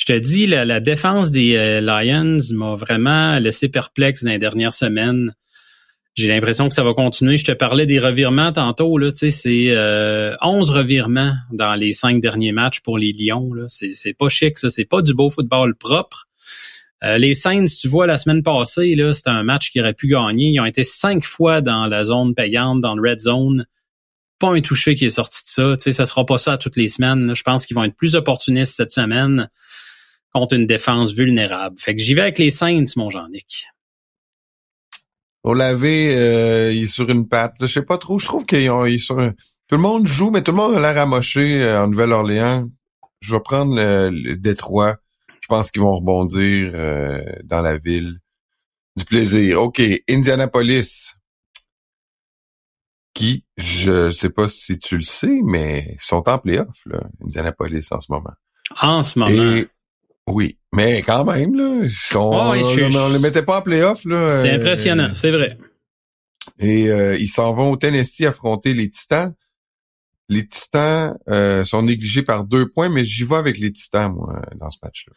je 0.00 0.06
te 0.06 0.18
dis, 0.18 0.46
la, 0.46 0.80
défense 0.80 1.30
des 1.30 1.56
euh, 1.56 1.82
Lions 1.82 2.38
m'a 2.54 2.74
vraiment 2.74 3.38
laissé 3.38 3.68
perplexe 3.68 4.24
dans 4.24 4.30
les 4.30 4.38
dernières 4.38 4.72
semaines. 4.72 5.34
J'ai 6.14 6.28
l'impression 6.28 6.70
que 6.70 6.74
ça 6.74 6.82
va 6.82 6.94
continuer. 6.94 7.36
Je 7.36 7.44
te 7.44 7.52
parlais 7.52 7.84
des 7.84 7.98
revirements 7.98 8.50
tantôt. 8.50 8.96
Là, 8.96 9.10
c'est 9.12 9.66
euh, 9.68 10.34
11 10.40 10.70
revirements 10.70 11.34
dans 11.52 11.74
les 11.74 11.92
cinq 11.92 12.18
derniers 12.22 12.52
matchs 12.52 12.80
pour 12.80 12.96
les 12.96 13.12
Lions. 13.12 13.50
C'est 13.68 14.16
pas 14.16 14.28
chic, 14.28 14.56
ça. 14.56 14.70
C'est 14.70 14.86
pas 14.86 15.02
du 15.02 15.12
beau 15.12 15.28
football 15.28 15.74
propre. 15.76 16.28
Euh, 17.02 17.16
les 17.16 17.34
Saints, 17.34 17.66
tu 17.80 17.88
vois, 17.88 18.06
la 18.06 18.18
semaine 18.18 18.42
passée, 18.42 18.96
c'était 19.14 19.30
un 19.30 19.42
match 19.42 19.70
qui 19.70 19.80
aurait 19.80 19.94
pu 19.94 20.08
gagner. 20.08 20.50
Ils 20.50 20.60
ont 20.60 20.66
été 20.66 20.84
cinq 20.84 21.24
fois 21.24 21.60
dans 21.60 21.86
la 21.86 22.04
zone 22.04 22.34
payante, 22.34 22.80
dans 22.80 22.94
le 22.94 23.10
red 23.10 23.20
zone. 23.20 23.66
Pas 24.38 24.52
un 24.52 24.60
touché 24.60 24.94
qui 24.94 25.06
est 25.06 25.10
sorti 25.10 25.42
de 25.44 25.48
ça. 25.48 25.76
Tu 25.76 25.84
sais, 25.84 25.92
ça 25.92 26.04
sera 26.04 26.26
pas 26.26 26.38
ça 26.38 26.58
toutes 26.58 26.76
les 26.76 26.88
semaines. 26.88 27.34
Je 27.34 27.42
pense 27.42 27.66
qu'ils 27.66 27.74
vont 27.74 27.84
être 27.84 27.96
plus 27.96 28.16
opportunistes 28.16 28.74
cette 28.76 28.92
semaine 28.92 29.48
contre 30.32 30.54
une 30.54 30.66
défense 30.66 31.12
vulnérable. 31.12 31.76
Fait 31.78 31.94
que 31.94 32.02
j'y 32.02 32.14
vais 32.14 32.22
avec 32.22 32.38
les 32.38 32.50
Saints, 32.50 32.84
mon 32.96 33.10
Jean-Nic. 33.10 33.68
Olavé, 35.42 36.14
euh, 36.16 36.72
il 36.72 36.84
est 36.84 36.86
sur 36.86 37.08
une 37.08 37.26
patte. 37.26 37.56
Je 37.60 37.66
sais 37.66 37.82
pas 37.82 37.98
trop. 37.98 38.18
Je 38.18 38.26
trouve 38.26 38.44
qu'il 38.44 38.58
est 38.58 38.98
sur 38.98 39.16
Tout 39.16 39.76
le 39.76 39.82
monde 39.82 40.06
joue, 40.06 40.30
mais 40.30 40.42
tout 40.42 40.50
le 40.50 40.58
monde 40.58 40.74
a 40.74 40.80
l'air 40.80 41.00
amoché 41.00 41.62
euh, 41.62 41.82
en 41.82 41.88
Nouvelle-Orléans. 41.88 42.68
Je 43.20 43.34
vais 43.34 43.40
prendre 43.40 43.74
le, 43.74 44.34
Détroit. 44.36 44.96
Je 45.50 45.56
pense 45.56 45.72
qu'ils 45.72 45.82
vont 45.82 45.96
rebondir 45.96 46.70
euh, 46.74 47.24
dans 47.42 47.60
la 47.60 47.76
ville. 47.76 48.20
Du 48.94 49.04
plaisir. 49.04 49.60
OK. 49.60 49.82
Indianapolis. 50.08 51.16
Qui, 53.14 53.44
je 53.56 54.12
sais 54.12 54.30
pas 54.30 54.46
si 54.46 54.78
tu 54.78 54.94
le 54.94 55.02
sais, 55.02 55.40
mais 55.42 55.96
sont 55.98 56.28
en 56.28 56.38
playoff, 56.38 56.86
là, 56.86 57.00
Indianapolis 57.24 57.88
en 57.90 57.98
ce 57.98 58.12
moment. 58.12 58.30
En 58.80 59.02
ce 59.02 59.18
moment. 59.18 59.64
Oui, 60.28 60.56
mais 60.72 61.02
quand 61.02 61.24
même, 61.24 61.56
là, 61.56 61.88
on, 62.14 62.54
ne 62.54 63.12
les 63.12 63.18
mettait 63.18 63.42
pas 63.42 63.58
en 63.58 63.62
playoff. 63.62 64.04
là. 64.04 64.28
C'est 64.28 64.52
impressionnant, 64.52 65.10
euh, 65.10 65.14
c'est 65.14 65.32
vrai. 65.32 65.58
Et 66.60 66.88
euh, 66.90 67.16
ils 67.16 67.26
s'en 67.26 67.52
vont 67.54 67.72
au 67.72 67.76
Tennessee 67.76 68.22
affronter 68.22 68.72
les 68.72 68.88
Titans. 68.88 69.34
Les 70.28 70.46
Titans 70.46 71.18
euh, 71.28 71.64
sont 71.64 71.82
négligés 71.82 72.22
par 72.22 72.44
deux 72.44 72.68
points, 72.68 72.88
mais 72.88 73.04
j'y 73.04 73.24
vais 73.24 73.34
avec 73.34 73.58
les 73.58 73.72
Titans, 73.72 74.12
moi, 74.12 74.40
dans 74.54 74.70
ce 74.70 74.78
match-là. 74.80 75.12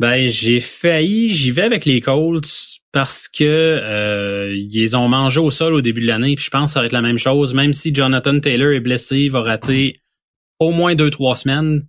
Ben, 0.00 0.26
j'ai 0.26 0.60
failli, 0.60 1.32
j'y 1.34 1.50
vais 1.50 1.62
avec 1.62 1.84
les 1.84 2.00
Colts 2.00 2.80
parce 2.90 3.28
que 3.28 4.50
ils 4.52 4.96
ont 4.96 5.08
mangé 5.08 5.38
au 5.38 5.50
sol 5.50 5.74
au 5.74 5.80
début 5.80 6.00
de 6.00 6.06
l'année, 6.06 6.34
puis 6.34 6.44
je 6.46 6.50
pense 6.50 6.70
que 6.70 6.74
ça 6.74 6.80
va 6.80 6.86
être 6.86 6.92
la 6.92 7.02
même 7.02 7.18
chose, 7.18 7.54
même 7.54 7.72
si 7.72 7.94
Jonathan 7.94 8.40
Taylor 8.40 8.72
est 8.72 8.80
blessé, 8.80 9.18
il 9.18 9.30
va 9.30 9.42
rater 9.42 10.00
au 10.58 10.72
moins 10.72 10.94
deux, 10.94 11.10
trois 11.10 11.36
semaines. 11.36 11.82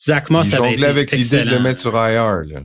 Zach 0.00 0.30
Moss 0.30 0.54
avait 0.54 0.74
été 0.74 0.84
avec 0.84 1.12
l'idée 1.12 1.42
de 1.42 1.50
le 1.50 1.60
mettre 1.60 1.80
sur 1.80 1.92
IR. 1.94 2.42
Là. 2.46 2.62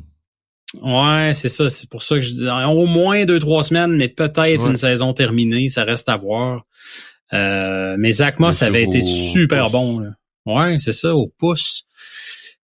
Ouais, 0.81 1.33
c'est 1.33 1.49
ça. 1.49 1.69
C'est 1.69 1.89
pour 1.89 2.01
ça 2.01 2.15
que 2.15 2.21
je 2.21 2.31
dis 2.31 2.47
au 2.47 2.85
moins 2.85 3.25
deux, 3.25 3.39
trois 3.39 3.63
semaines, 3.63 3.95
mais 3.95 4.07
peut-être 4.07 4.67
une 4.67 4.77
saison 4.77 5.13
terminée. 5.13 5.69
Ça 5.69 5.83
reste 5.83 6.07
à 6.09 6.15
voir. 6.15 6.65
Euh, 7.33 7.95
mais 7.97 8.11
Zach 8.11 8.39
Moss 8.39 8.61
avait 8.61 8.83
été 8.83 9.01
super 9.01 9.69
bon. 9.69 9.99
Là. 9.99 10.09
Ouais, 10.45 10.77
c'est 10.77 10.93
ça, 10.93 11.15
au 11.15 11.27
pouce. 11.27 11.85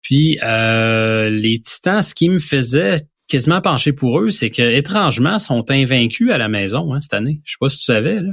Puis 0.01 0.39
euh, 0.43 1.29
les 1.29 1.61
Titans, 1.61 2.01
ce 2.01 2.13
qui 2.13 2.29
me 2.29 2.39
faisait 2.39 3.01
quasiment 3.27 3.61
pencher 3.61 3.93
pour 3.93 4.19
eux, 4.19 4.29
c'est 4.29 4.49
que 4.49 4.61
étrangement, 4.61 5.39
sont 5.39 5.69
invaincus 5.71 6.31
à 6.31 6.37
la 6.37 6.49
maison 6.49 6.93
hein, 6.93 6.99
cette 6.99 7.13
année. 7.13 7.41
Je 7.45 7.53
sais 7.53 7.57
pas 7.59 7.69
si 7.69 7.77
tu 7.77 7.85
savais. 7.85 8.19
Là. 8.19 8.31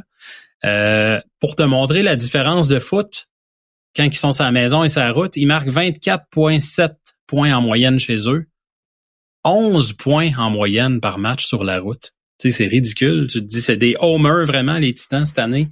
Euh, 0.64 1.20
pour 1.40 1.54
te 1.54 1.62
montrer 1.62 2.02
la 2.02 2.16
différence 2.16 2.68
de 2.68 2.78
foot, 2.78 3.28
quand 3.94 4.04
ils 4.04 4.14
sont 4.14 4.32
sur 4.32 4.44
la 4.44 4.52
maison 4.52 4.82
et 4.82 4.88
sur 4.88 5.00
la 5.00 5.12
route, 5.12 5.36
ils 5.36 5.46
marquent 5.46 5.68
24,7 5.68 6.90
points 7.26 7.54
en 7.54 7.60
moyenne 7.60 7.98
chez 7.98 8.28
eux. 8.28 8.46
11 9.44 9.92
points 9.94 10.32
en 10.36 10.50
moyenne 10.50 11.00
par 11.00 11.18
match 11.18 11.46
sur 11.46 11.64
la 11.64 11.78
route. 11.80 12.12
Tu 12.40 12.50
sais, 12.50 12.58
c'est 12.58 12.66
ridicule. 12.66 13.28
Tu 13.28 13.40
te 13.40 13.46
dis, 13.46 13.60
c'est 13.60 13.76
des 13.76 13.96
homers 14.00 14.44
vraiment, 14.44 14.78
les 14.78 14.94
Titans, 14.94 15.26
cette 15.26 15.38
année. 15.38 15.68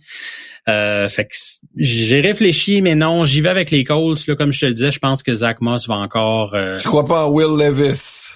Euh, 0.68 1.08
fait 1.08 1.26
que 1.26 1.35
j'ai 1.76 2.20
réfléchi, 2.20 2.82
mais 2.82 2.96
non, 2.96 3.25
j'y 3.25 3.40
vais 3.40 3.50
avec 3.50 3.70
les 3.70 3.85
Colts. 3.85 4.26
Là, 4.26 4.35
comme 4.35 4.52
je 4.52 4.61
te 4.61 4.66
le 4.66 4.75
disais, 4.75 4.90
je 4.90 4.99
pense 4.99 5.23
que 5.23 5.32
Zach 5.32 5.61
Moss 5.61 5.87
va 5.87 5.96
encore... 5.96 6.54
Euh... 6.54 6.76
Tu 6.76 6.88
crois 6.88 7.06
pas 7.06 7.26
en 7.26 7.30
Will 7.30 7.56
Levis? 7.56 8.35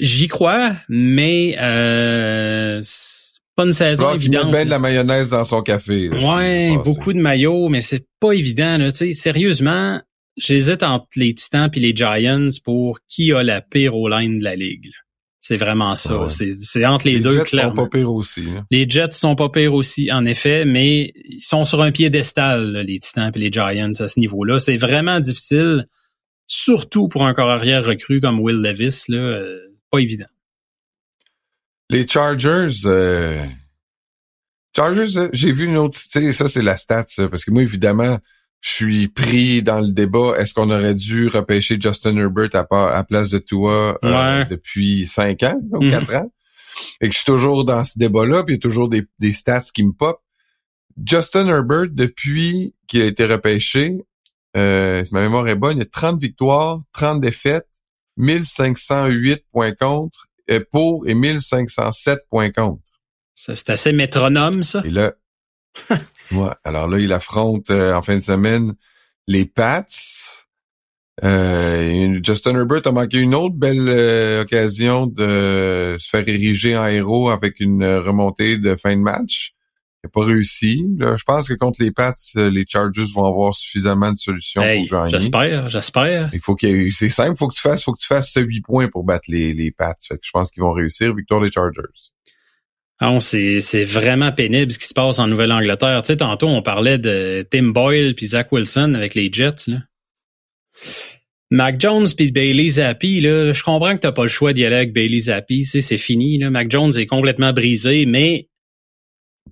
J'y 0.00 0.26
crois, 0.26 0.72
mais 0.88 1.56
euh, 1.60 2.82
pas 3.54 3.64
une 3.64 3.72
saison 3.72 4.12
évidente. 4.12 4.46
Il 4.48 4.52
met 4.52 4.64
de 4.64 4.70
la 4.70 4.80
mayonnaise 4.80 5.30
dans 5.30 5.44
son 5.44 5.62
café. 5.62 6.10
ouais, 6.10 6.76
beaucoup 6.84 7.12
de 7.12 7.20
maillots, 7.20 7.68
mais 7.68 7.80
c'est 7.80 8.06
pas 8.20 8.32
évident. 8.32 8.76
Là, 8.78 8.90
sérieusement, 8.90 10.00
j'hésite 10.36 10.82
entre 10.82 11.06
les 11.16 11.34
Titans 11.34 11.70
et 11.72 11.80
les 11.80 11.94
Giants 11.94 12.48
pour 12.64 12.98
qui 13.08 13.32
a 13.32 13.42
la 13.42 13.62
pire 13.62 13.96
O-line 13.96 14.38
de 14.38 14.44
la 14.44 14.56
ligue. 14.56 14.90
C'est 15.48 15.58
vraiment 15.58 15.94
ça. 15.94 16.26
C'est 16.26 16.84
entre 16.84 17.06
les, 17.06 17.20
deux, 17.20 17.30
Les 17.30 17.44
Jets 17.44 17.60
sont 17.60 17.72
pas 17.72 17.86
pires 17.86 18.12
aussi. 18.12 18.48
Hein. 18.50 18.66
Les 18.72 18.88
Jets 18.88 19.12
sont 19.12 19.36
pas 19.36 19.48
pires 19.48 19.74
aussi, 19.74 20.10
en 20.10 20.26
effet, 20.26 20.64
mais 20.64 21.12
ils 21.24 21.40
sont 21.40 21.62
sur 21.62 21.82
un 21.82 21.92
piédestal, 21.92 22.72
là, 22.72 22.82
les 22.82 22.98
Titans 22.98 23.30
et 23.32 23.38
les 23.38 23.52
Giants, 23.52 23.92
à 24.00 24.08
ce 24.08 24.18
niveau-là. 24.18 24.58
C'est 24.58 24.76
vraiment 24.76 25.20
difficile, 25.20 25.86
surtout 26.48 27.06
pour 27.06 27.24
un 27.24 27.32
corps 27.32 27.48
arrière 27.48 27.84
recru 27.84 28.20
comme 28.20 28.40
Will 28.40 28.56
Levis. 28.56 29.04
Là, 29.06 29.18
euh, 29.18 29.60
pas 29.92 30.00
évident. 30.00 30.26
Les 31.90 32.08
Chargers... 32.08 32.84
Euh... 32.86 33.40
Chargers, 34.74 35.16
euh, 35.16 35.28
j'ai 35.32 35.52
vu 35.52 35.66
une 35.66 35.78
autre... 35.78 35.96
Ça, 35.96 36.48
c'est 36.48 36.62
la 36.62 36.76
stat, 36.76 37.04
ça, 37.06 37.28
parce 37.28 37.44
que 37.44 37.52
moi, 37.52 37.62
évidemment 37.62 38.18
je 38.66 38.72
suis 38.72 39.06
pris 39.06 39.62
dans 39.62 39.80
le 39.80 39.92
débat. 39.92 40.34
Est-ce 40.38 40.52
qu'on 40.52 40.70
aurait 40.70 40.96
dû 40.96 41.28
repêcher 41.28 41.78
Justin 41.80 42.16
Herbert 42.16 42.50
à, 42.54 42.66
à 42.98 43.04
place 43.04 43.30
de 43.30 43.38
Tua 43.38 43.96
euh, 44.04 44.44
depuis 44.46 45.06
cinq 45.06 45.44
ans 45.44 45.60
ou 45.70 45.84
mhm. 45.84 45.90
quatre 45.92 46.16
ans? 46.16 46.32
Et 47.00 47.06
que 47.06 47.12
je 47.12 47.18
suis 47.18 47.26
toujours 47.26 47.64
dans 47.64 47.84
ce 47.84 47.96
débat-là, 47.96 48.42
puis 48.42 48.54
il 48.54 48.56
y 48.56 48.58
a 48.58 48.60
toujours 48.60 48.88
des, 48.88 49.06
des 49.20 49.32
stats 49.32 49.70
qui 49.72 49.84
me 49.84 49.92
pop. 49.92 50.20
Justin 51.06 51.46
Herbert, 51.46 51.90
depuis 51.90 52.74
qu'il 52.88 53.02
a 53.02 53.04
été 53.04 53.24
repêché, 53.24 53.98
euh, 54.56 55.04
si 55.04 55.14
ma 55.14 55.22
mémoire 55.22 55.46
est 55.46 55.54
bonne, 55.54 55.76
il 55.76 55.80
y 55.80 55.82
a 55.82 55.88
30 55.88 56.20
victoires, 56.20 56.80
30 56.92 57.20
défaites, 57.20 57.68
1508 58.16 59.44
points 59.52 59.74
contre 59.74 60.26
et 60.48 60.58
pour 60.58 61.06
et 61.06 61.14
1507 61.14 62.18
points 62.28 62.50
contre. 62.50 62.82
Ça, 63.36 63.54
c'est 63.54 63.70
assez 63.70 63.92
métronome, 63.92 64.64
ça. 64.64 64.82
Et 64.84 64.90
là, 64.90 65.14
ouais. 66.32 66.50
Alors 66.64 66.88
là, 66.88 66.98
il 66.98 67.12
affronte 67.12 67.70
euh, 67.70 67.94
en 67.94 68.02
fin 68.02 68.16
de 68.16 68.22
semaine 68.22 68.74
les 69.26 69.44
Pats. 69.44 69.84
Euh, 71.24 72.20
Justin 72.22 72.56
Herbert 72.56 72.82
a 72.86 72.92
manqué 72.92 73.18
une 73.18 73.34
autre 73.34 73.54
belle 73.54 73.88
euh, 73.88 74.42
occasion 74.42 75.06
de 75.06 75.96
se 75.98 76.08
faire 76.08 76.28
ériger 76.28 76.76
en 76.76 76.86
héros 76.86 77.30
avec 77.30 77.58
une 77.58 77.84
remontée 77.84 78.58
de 78.58 78.76
fin 78.76 78.94
de 78.94 79.00
match. 79.00 79.52
Il 80.04 80.08
n'a 80.08 80.10
pas 80.10 80.24
réussi. 80.24 80.84
je 81.00 81.24
pense 81.24 81.48
que 81.48 81.54
contre 81.54 81.82
les 81.82 81.90
Pats, 81.90 82.14
les 82.36 82.64
Chargers 82.68 83.06
vont 83.14 83.24
avoir 83.24 83.54
suffisamment 83.54 84.12
de 84.12 84.18
solutions 84.18 84.62
pour 84.62 84.98
gagner. 84.98 85.10
J'espère, 85.10 85.70
j'espère. 85.70 86.28
Il 86.32 86.38
faut 86.38 86.54
qu'il 86.54 86.92
c'est 86.92 87.08
simple, 87.08 87.36
faut 87.36 87.48
que 87.48 87.54
tu 87.54 87.62
fasses, 87.62 87.82
faut 87.82 87.92
que 87.92 88.00
tu 88.00 88.06
fasses 88.06 88.30
ce 88.30 88.40
8 88.40 88.60
points 88.60 88.88
pour 88.88 89.02
battre 89.02 89.24
les, 89.28 89.54
les 89.54 89.72
Pats. 89.72 89.96
je 90.00 90.30
pense 90.32 90.50
qu'ils 90.50 90.62
vont 90.62 90.72
réussir. 90.72 91.14
Victoire 91.14 91.40
des 91.40 91.50
Chargers. 91.50 92.12
Ah, 92.98 93.18
c'est, 93.20 93.84
vraiment 93.84 94.32
pénible 94.32 94.72
ce 94.72 94.78
qui 94.78 94.86
se 94.86 94.94
passe 94.94 95.18
en 95.18 95.26
Nouvelle-Angleterre. 95.26 96.00
Tu 96.02 96.08
sais, 96.08 96.16
tantôt, 96.16 96.48
on 96.48 96.62
parlait 96.62 96.98
de 96.98 97.46
Tim 97.50 97.68
Boyle 97.68 98.14
puis 98.14 98.28
Zach 98.28 98.50
Wilson 98.52 98.94
avec 98.94 99.14
les 99.14 99.30
Jets. 99.30 99.68
Là. 99.68 99.78
Mac 101.50 101.78
Jones 101.78 102.08
puis 102.16 102.32
Bailey 102.32 102.68
Zappi, 102.68 103.20
là, 103.20 103.52
je 103.52 103.62
comprends 103.62 103.94
que 103.94 104.00
t'as 104.00 104.12
pas 104.12 104.22
le 104.22 104.28
choix 104.28 104.52
d'y 104.52 104.64
aller 104.64 104.76
avec 104.76 104.92
Bailey 104.92 105.18
Zappi. 105.18 105.64
C'est, 105.64 105.82
c'est 105.82 105.98
fini. 105.98 106.38
Là. 106.38 106.50
Mac 106.50 106.70
Jones 106.70 106.96
est 106.96 107.06
complètement 107.06 107.52
brisé, 107.52 108.06
mais 108.06 108.48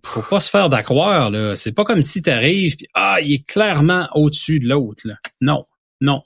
faut 0.03 0.23
pas 0.23 0.41
se 0.41 0.51
faire 0.51 0.71
d'accroire. 0.71 1.31
Là. 1.31 1.55
C'est 1.55 1.73
pas 1.73 1.85
comme 1.85 2.03
si 2.03 2.23
t'arrives 2.23 2.77
puis 2.77 2.87
ah, 2.95 3.19
il 3.23 3.35
est 3.35 3.47
clairement 3.47 4.09
au-dessus 4.15 4.59
de 4.59 4.69
l'autre. 4.69 5.03
Non, 5.43 5.63
non. 6.01 6.23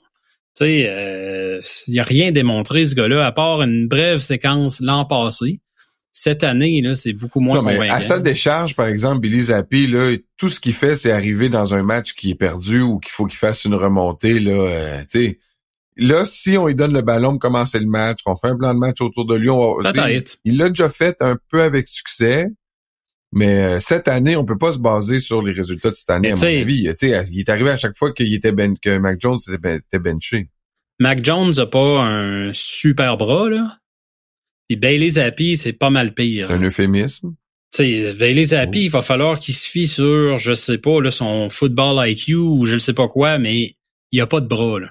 Tu 0.57 0.65
sais, 0.65 0.85
euh, 0.87 1.59
il 1.87 1.99
a 1.99 2.03
rien 2.03 2.31
démontré 2.31 2.85
ce 2.85 2.95
gars-là 2.95 3.25
à 3.25 3.31
part 3.33 3.61
une 3.61 3.87
brève 3.87 4.19
séquence 4.19 4.79
l'an 4.79 5.05
passé 5.05 5.59
cette 6.21 6.43
année, 6.43 6.81
là, 6.81 6.95
c'est 6.95 7.13
beaucoup 7.13 7.39
moins 7.39 7.55
non, 7.55 7.63
mais 7.63 7.89
À 7.89 8.01
sa 8.01 8.19
décharge, 8.19 8.75
par 8.75 8.87
exemple, 8.87 9.21
Billy 9.21 9.43
Zappi, 9.43 9.87
là, 9.87 10.17
tout 10.35 10.49
ce 10.49 10.59
qu'il 10.59 10.73
fait, 10.73 10.97
c'est 10.97 11.13
arriver 11.13 11.47
dans 11.47 11.73
un 11.73 11.81
match 11.81 12.13
qui 12.13 12.31
est 12.31 12.35
perdu 12.35 12.81
ou 12.81 12.99
qu'il 12.99 13.13
faut 13.13 13.25
qu'il 13.25 13.37
fasse 13.37 13.63
une 13.63 13.75
remontée. 13.75 14.41
Là, 14.41 14.51
euh, 14.51 15.31
là, 15.95 16.25
si 16.25 16.57
on 16.57 16.67
lui 16.67 16.75
donne 16.75 16.91
le 16.91 17.03
ballon 17.03 17.31
pour 17.31 17.39
commencer 17.39 17.79
le 17.79 17.85
match, 17.85 18.19
qu'on 18.25 18.35
fait 18.35 18.49
un 18.49 18.57
plan 18.57 18.73
de 18.73 18.79
match 18.79 18.99
autour 18.99 19.27
de 19.27 19.35
lui, 19.35 19.49
on 19.49 19.79
va, 19.79 19.93
il 20.43 20.57
l'a 20.57 20.67
déjà 20.67 20.89
fait 20.89 21.15
un 21.21 21.37
peu 21.49 21.61
avec 21.61 21.87
succès. 21.87 22.49
Mais 23.31 23.63
euh, 23.63 23.79
cette 23.79 24.09
année, 24.09 24.35
on 24.35 24.43
peut 24.43 24.57
pas 24.57 24.73
se 24.73 24.79
baser 24.79 25.21
sur 25.21 25.41
les 25.41 25.53
résultats 25.53 25.91
de 25.91 25.95
cette 25.95 26.09
année, 26.09 26.31
à 26.31 26.35
mon 26.35 26.43
avis. 26.43 26.81
il 26.81 27.39
est 27.39 27.49
arrivé 27.49 27.69
à 27.69 27.77
chaque 27.77 27.95
fois 27.95 28.11
qu'il 28.11 28.33
était 28.33 28.51
ben, 28.51 28.77
que 28.77 28.97
Mac 28.97 29.21
Jones 29.21 29.39
était 29.47 29.99
benché. 29.99 30.49
Mac 30.99 31.23
Jones 31.23 31.57
a 31.59 31.65
pas 31.65 32.01
un 32.01 32.51
super 32.51 33.15
bras, 33.15 33.49
là. 33.49 33.77
Et 34.69 34.75
Bailey 34.75 35.09
Zappi, 35.09 35.57
c'est 35.57 35.73
pas 35.73 35.89
mal 35.89 36.13
pire. 36.13 36.47
C'est 36.47 36.53
un 36.53 36.61
euphémisme. 36.61 37.35
sais, 37.71 38.13
Bailey 38.13 38.43
Zappi, 38.43 38.85
il 38.85 38.89
va 38.89 39.01
falloir 39.01 39.39
qu'il 39.39 39.55
se 39.55 39.67
fie 39.67 39.87
sur, 39.87 40.37
je 40.37 40.53
sais 40.53 40.77
pas, 40.77 41.01
là, 41.01 41.11
son 41.11 41.49
football 41.49 42.07
IQ 42.07 42.35
ou 42.35 42.65
je 42.65 42.75
ne 42.75 42.79
sais 42.79 42.93
pas 42.93 43.07
quoi, 43.07 43.39
mais 43.39 43.75
il 44.11 44.17
y 44.17 44.21
a 44.21 44.27
pas 44.27 44.41
de 44.41 44.47
bras. 44.47 44.79
Là. 44.79 44.89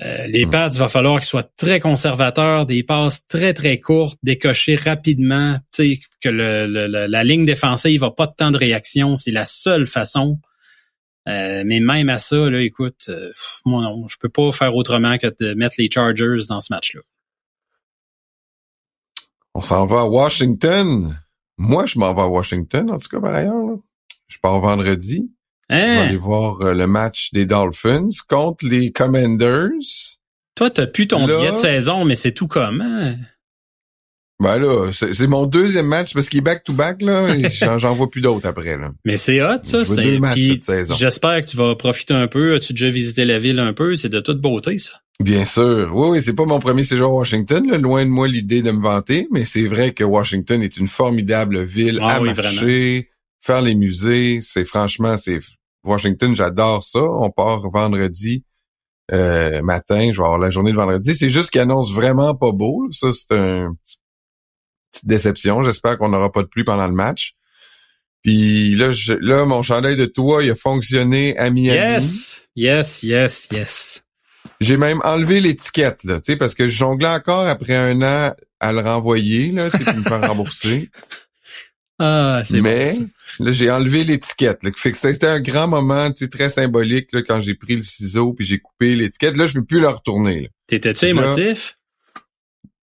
Euh, 0.00 0.26
les 0.26 0.46
hmm. 0.46 0.50
Pats, 0.50 0.68
il 0.72 0.78
va 0.78 0.88
falloir 0.88 1.18
qu'ils 1.18 1.28
soient 1.28 1.50
très 1.56 1.78
conservateurs, 1.78 2.64
des 2.64 2.82
passes 2.82 3.26
très 3.26 3.52
très 3.52 3.78
courtes, 3.78 4.18
décochées 4.22 4.74
rapidement, 4.74 5.58
tu 5.74 5.96
sais, 5.96 6.00
que 6.20 6.30
le, 6.30 6.66
la 6.66 7.24
ligne 7.24 7.44
défensive 7.44 8.00
va 8.00 8.10
pas 8.10 8.26
de 8.26 8.32
temps 8.34 8.50
de 8.50 8.56
réaction, 8.56 9.16
c'est 9.16 9.32
la 9.32 9.44
seule 9.44 9.86
façon. 9.86 10.38
Euh, 11.28 11.62
mais 11.66 11.80
même 11.80 12.08
à 12.08 12.18
ça, 12.18 12.36
là, 12.36 12.60
écoute, 12.62 13.04
euh, 13.08 13.30
moi 13.64 13.82
non, 13.82 14.08
je 14.08 14.16
peux 14.18 14.30
pas 14.30 14.50
faire 14.50 14.74
autrement 14.74 15.18
que 15.18 15.28
de 15.40 15.54
mettre 15.54 15.76
les 15.78 15.90
Chargers 15.92 16.46
dans 16.48 16.60
ce 16.60 16.72
match-là. 16.72 17.02
On 19.54 19.60
s'en 19.60 19.86
va 19.86 20.00
à 20.00 20.04
Washington. 20.04 21.16
Moi, 21.58 21.86
je 21.86 21.98
m'en 21.98 22.14
vais 22.14 22.22
à 22.22 22.28
Washington, 22.28 22.90
en 22.90 22.98
tout 22.98 23.08
cas, 23.08 23.20
par 23.20 23.34
ailleurs. 23.34 23.78
Je 24.28 24.38
pars 24.40 24.60
vendredi. 24.60 25.30
Je 25.68 25.76
vais 25.76 25.82
hein? 25.82 26.02
aller 26.02 26.16
voir 26.16 26.60
euh, 26.62 26.74
le 26.74 26.86
match 26.86 27.32
des 27.32 27.44
Dolphins 27.44 28.08
contre 28.28 28.66
les 28.66 28.92
Commanders. 28.92 29.70
Toi, 30.54 30.70
t'as 30.70 30.86
plus 30.86 31.06
ton 31.06 31.26
billet 31.26 31.52
de 31.52 31.56
saison, 31.56 32.04
mais 32.04 32.14
c'est 32.14 32.32
tout 32.32 32.48
comme. 32.48 32.80
Hein? 32.80 33.16
Ben 34.42 34.58
là, 34.58 34.90
c'est 34.92 35.26
mon 35.28 35.46
deuxième 35.46 35.86
match 35.86 36.14
parce 36.14 36.28
qu'il 36.28 36.38
est 36.38 36.42
back-to-back, 36.42 37.00
là. 37.02 37.38
J'en 37.78 37.94
vois 37.94 38.10
plus 38.10 38.20
d'autres 38.20 38.48
après, 38.48 38.76
là. 38.76 38.90
Mais 39.04 39.16
c'est 39.16 39.40
hot, 39.40 39.60
ça. 39.62 39.84
C'est 39.84 40.18
J'espère 40.98 41.40
que 41.40 41.46
tu 41.46 41.56
vas 41.56 41.76
profiter 41.76 42.12
un 42.12 42.26
peu. 42.26 42.56
As-tu 42.56 42.72
déjà 42.72 42.88
visité 42.88 43.24
la 43.24 43.38
ville 43.38 43.60
un 43.60 43.72
peu? 43.72 43.94
C'est 43.94 44.08
de 44.08 44.18
toute 44.18 44.40
beauté, 44.40 44.78
ça. 44.78 44.94
Bien 45.20 45.44
sûr. 45.44 45.92
Oui, 45.94 46.08
oui, 46.10 46.20
c'est 46.20 46.34
pas 46.34 46.44
mon 46.44 46.58
premier 46.58 46.82
séjour 46.82 47.12
à 47.12 47.14
Washington. 47.14 47.64
Loin 47.80 48.04
de 48.04 48.10
moi 48.10 48.26
l'idée 48.26 48.62
de 48.62 48.72
me 48.72 48.82
vanter, 48.82 49.28
mais 49.30 49.44
c'est 49.44 49.68
vrai 49.68 49.92
que 49.92 50.02
Washington 50.02 50.60
est 50.60 50.76
une 50.76 50.88
formidable 50.88 51.62
ville 51.62 52.00
ah 52.02 52.16
à 52.16 52.20
marcher, 52.20 53.10
faire 53.40 53.62
les 53.62 53.76
musées. 53.76 54.40
C'est 54.42 54.64
franchement, 54.64 55.16
c'est 55.18 55.38
Washington, 55.84 56.34
j'adore 56.34 56.82
ça. 56.82 57.04
On 57.04 57.30
part 57.30 57.70
vendredi 57.70 58.42
euh, 59.12 59.62
matin. 59.62 60.10
Je 60.12 60.18
vais 60.18 60.24
avoir 60.24 60.38
la 60.38 60.50
journée 60.50 60.72
de 60.72 60.76
vendredi. 60.76 61.14
C'est 61.14 61.28
juste 61.28 61.50
qu'il 61.50 61.60
annonce 61.60 61.92
vraiment 61.94 62.34
pas 62.34 62.50
beau. 62.50 62.88
Ça, 62.90 63.10
c'est 63.12 63.36
une 63.36 63.76
petite 64.92 65.08
déception. 65.08 65.62
J'espère 65.62 65.98
qu'on 65.98 66.10
n'aura 66.10 66.30
pas 66.30 66.42
de 66.42 66.48
pluie 66.48 66.64
pendant 66.64 66.86
le 66.86 66.92
match. 66.92 67.34
Puis 68.22 68.74
là, 68.76 68.92
je, 68.92 69.14
là, 69.14 69.44
mon 69.44 69.62
chandail 69.62 69.96
de 69.96 70.06
toi, 70.06 70.44
il 70.44 70.50
a 70.50 70.54
fonctionné 70.54 71.36
à 71.38 71.50
Miami. 71.50 71.78
Yes, 71.78 72.48
yes, 72.54 73.02
yes, 73.02 73.48
yes. 73.50 74.04
J'ai 74.60 74.76
même 74.76 75.00
enlevé 75.02 75.40
l'étiquette, 75.40 76.04
là, 76.04 76.20
tu 76.20 76.32
sais, 76.32 76.38
parce 76.38 76.54
que 76.54 76.66
je 76.66 76.72
jonglais 76.72 77.08
encore 77.08 77.46
après 77.46 77.76
un 77.76 78.00
an 78.02 78.32
à 78.60 78.72
le 78.72 78.80
renvoyer, 78.80 79.50
là, 79.50 79.70
tu 79.70 79.78
sais, 79.78 79.92
me 79.92 80.02
faire 80.02 80.28
rembourser. 80.28 80.90
Ah, 82.04 82.42
c'est 82.44 82.60
Mais, 82.60 82.90
là, 83.38 83.52
j'ai 83.52 83.70
enlevé 83.70 84.02
l'étiquette, 84.02 84.58
là. 84.64 84.70
Fait 84.74 84.90
que 84.90 84.96
c'était 84.96 85.28
un 85.28 85.38
grand 85.38 85.68
moment, 85.68 86.10
tu 86.10 86.24
sais, 86.24 86.30
très 86.30 86.48
symbolique, 86.48 87.12
là, 87.12 87.22
quand 87.22 87.40
j'ai 87.40 87.54
pris 87.54 87.76
le 87.76 87.84
ciseau 87.84 88.32
puis 88.32 88.44
j'ai 88.44 88.58
coupé 88.58 88.96
l'étiquette. 88.96 89.36
Là, 89.36 89.46
je 89.46 89.52
peux 89.54 89.64
plus 89.64 89.78
le 89.78 89.88
retourner, 89.88 90.50
T'étais-tu 90.66 91.06
émotif? 91.06 91.76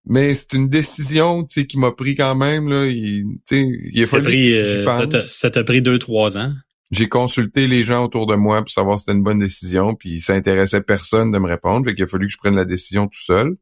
Mais 0.09 0.35
c'est 0.35 0.53
une 0.53 0.67
décision, 0.67 1.45
tu 1.45 1.61
sais, 1.61 1.67
qui 1.67 1.79
m'a 1.79 1.91
pris 1.91 2.15
quand 2.15 2.35
même, 2.35 2.67
là. 2.67 2.85
Il, 2.87 3.23
tu 3.47 3.55
sais, 3.55 3.67
il 3.93 4.03
a 4.03 4.07
fallu 4.07 4.23
pris, 4.23 4.53
euh, 4.53 5.21
ça 5.21 5.49
t'a 5.49 5.63
pris 5.63 5.81
deux, 5.81 5.97
trois 5.99 6.37
ans? 6.37 6.53
j'ai 6.91 7.07
consulté 7.07 7.67
les 7.67 7.83
gens 7.83 8.05
autour 8.05 8.25
de 8.25 8.35
moi 8.35 8.61
pour 8.61 8.71
savoir 8.71 8.97
si 8.97 9.05
c'était 9.05 9.17
une 9.17 9.23
bonne 9.23 9.39
décision, 9.39 9.95
puis 9.95 10.19
ça 10.19 10.33
intéressait 10.33 10.81
personne 10.81 11.31
de 11.31 11.37
me 11.37 11.47
répondre, 11.47 11.85
fait 11.85 11.93
qu'il 11.93 12.03
a 12.03 12.07
fallu 12.07 12.27
que 12.27 12.33
je 12.33 12.37
prenne 12.37 12.55
la 12.55 12.65
décision 12.65 13.07
tout 13.07 13.21
seul. 13.21 13.55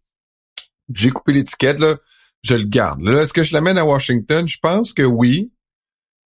J'ai 0.94 1.10
coupé 1.10 1.34
l'étiquette, 1.34 1.80
là, 1.80 1.98
je 2.44 2.56
le 2.56 2.64
garde. 2.64 3.02
Là, 3.02 3.22
est-ce 3.22 3.34
que 3.34 3.44
je 3.44 3.54
l'amène 3.54 3.78
à 3.78 3.86
Washington? 3.86 4.48
Je 4.48 4.58
pense 4.62 4.94
que 4.94 5.04
oui. 5.04 5.52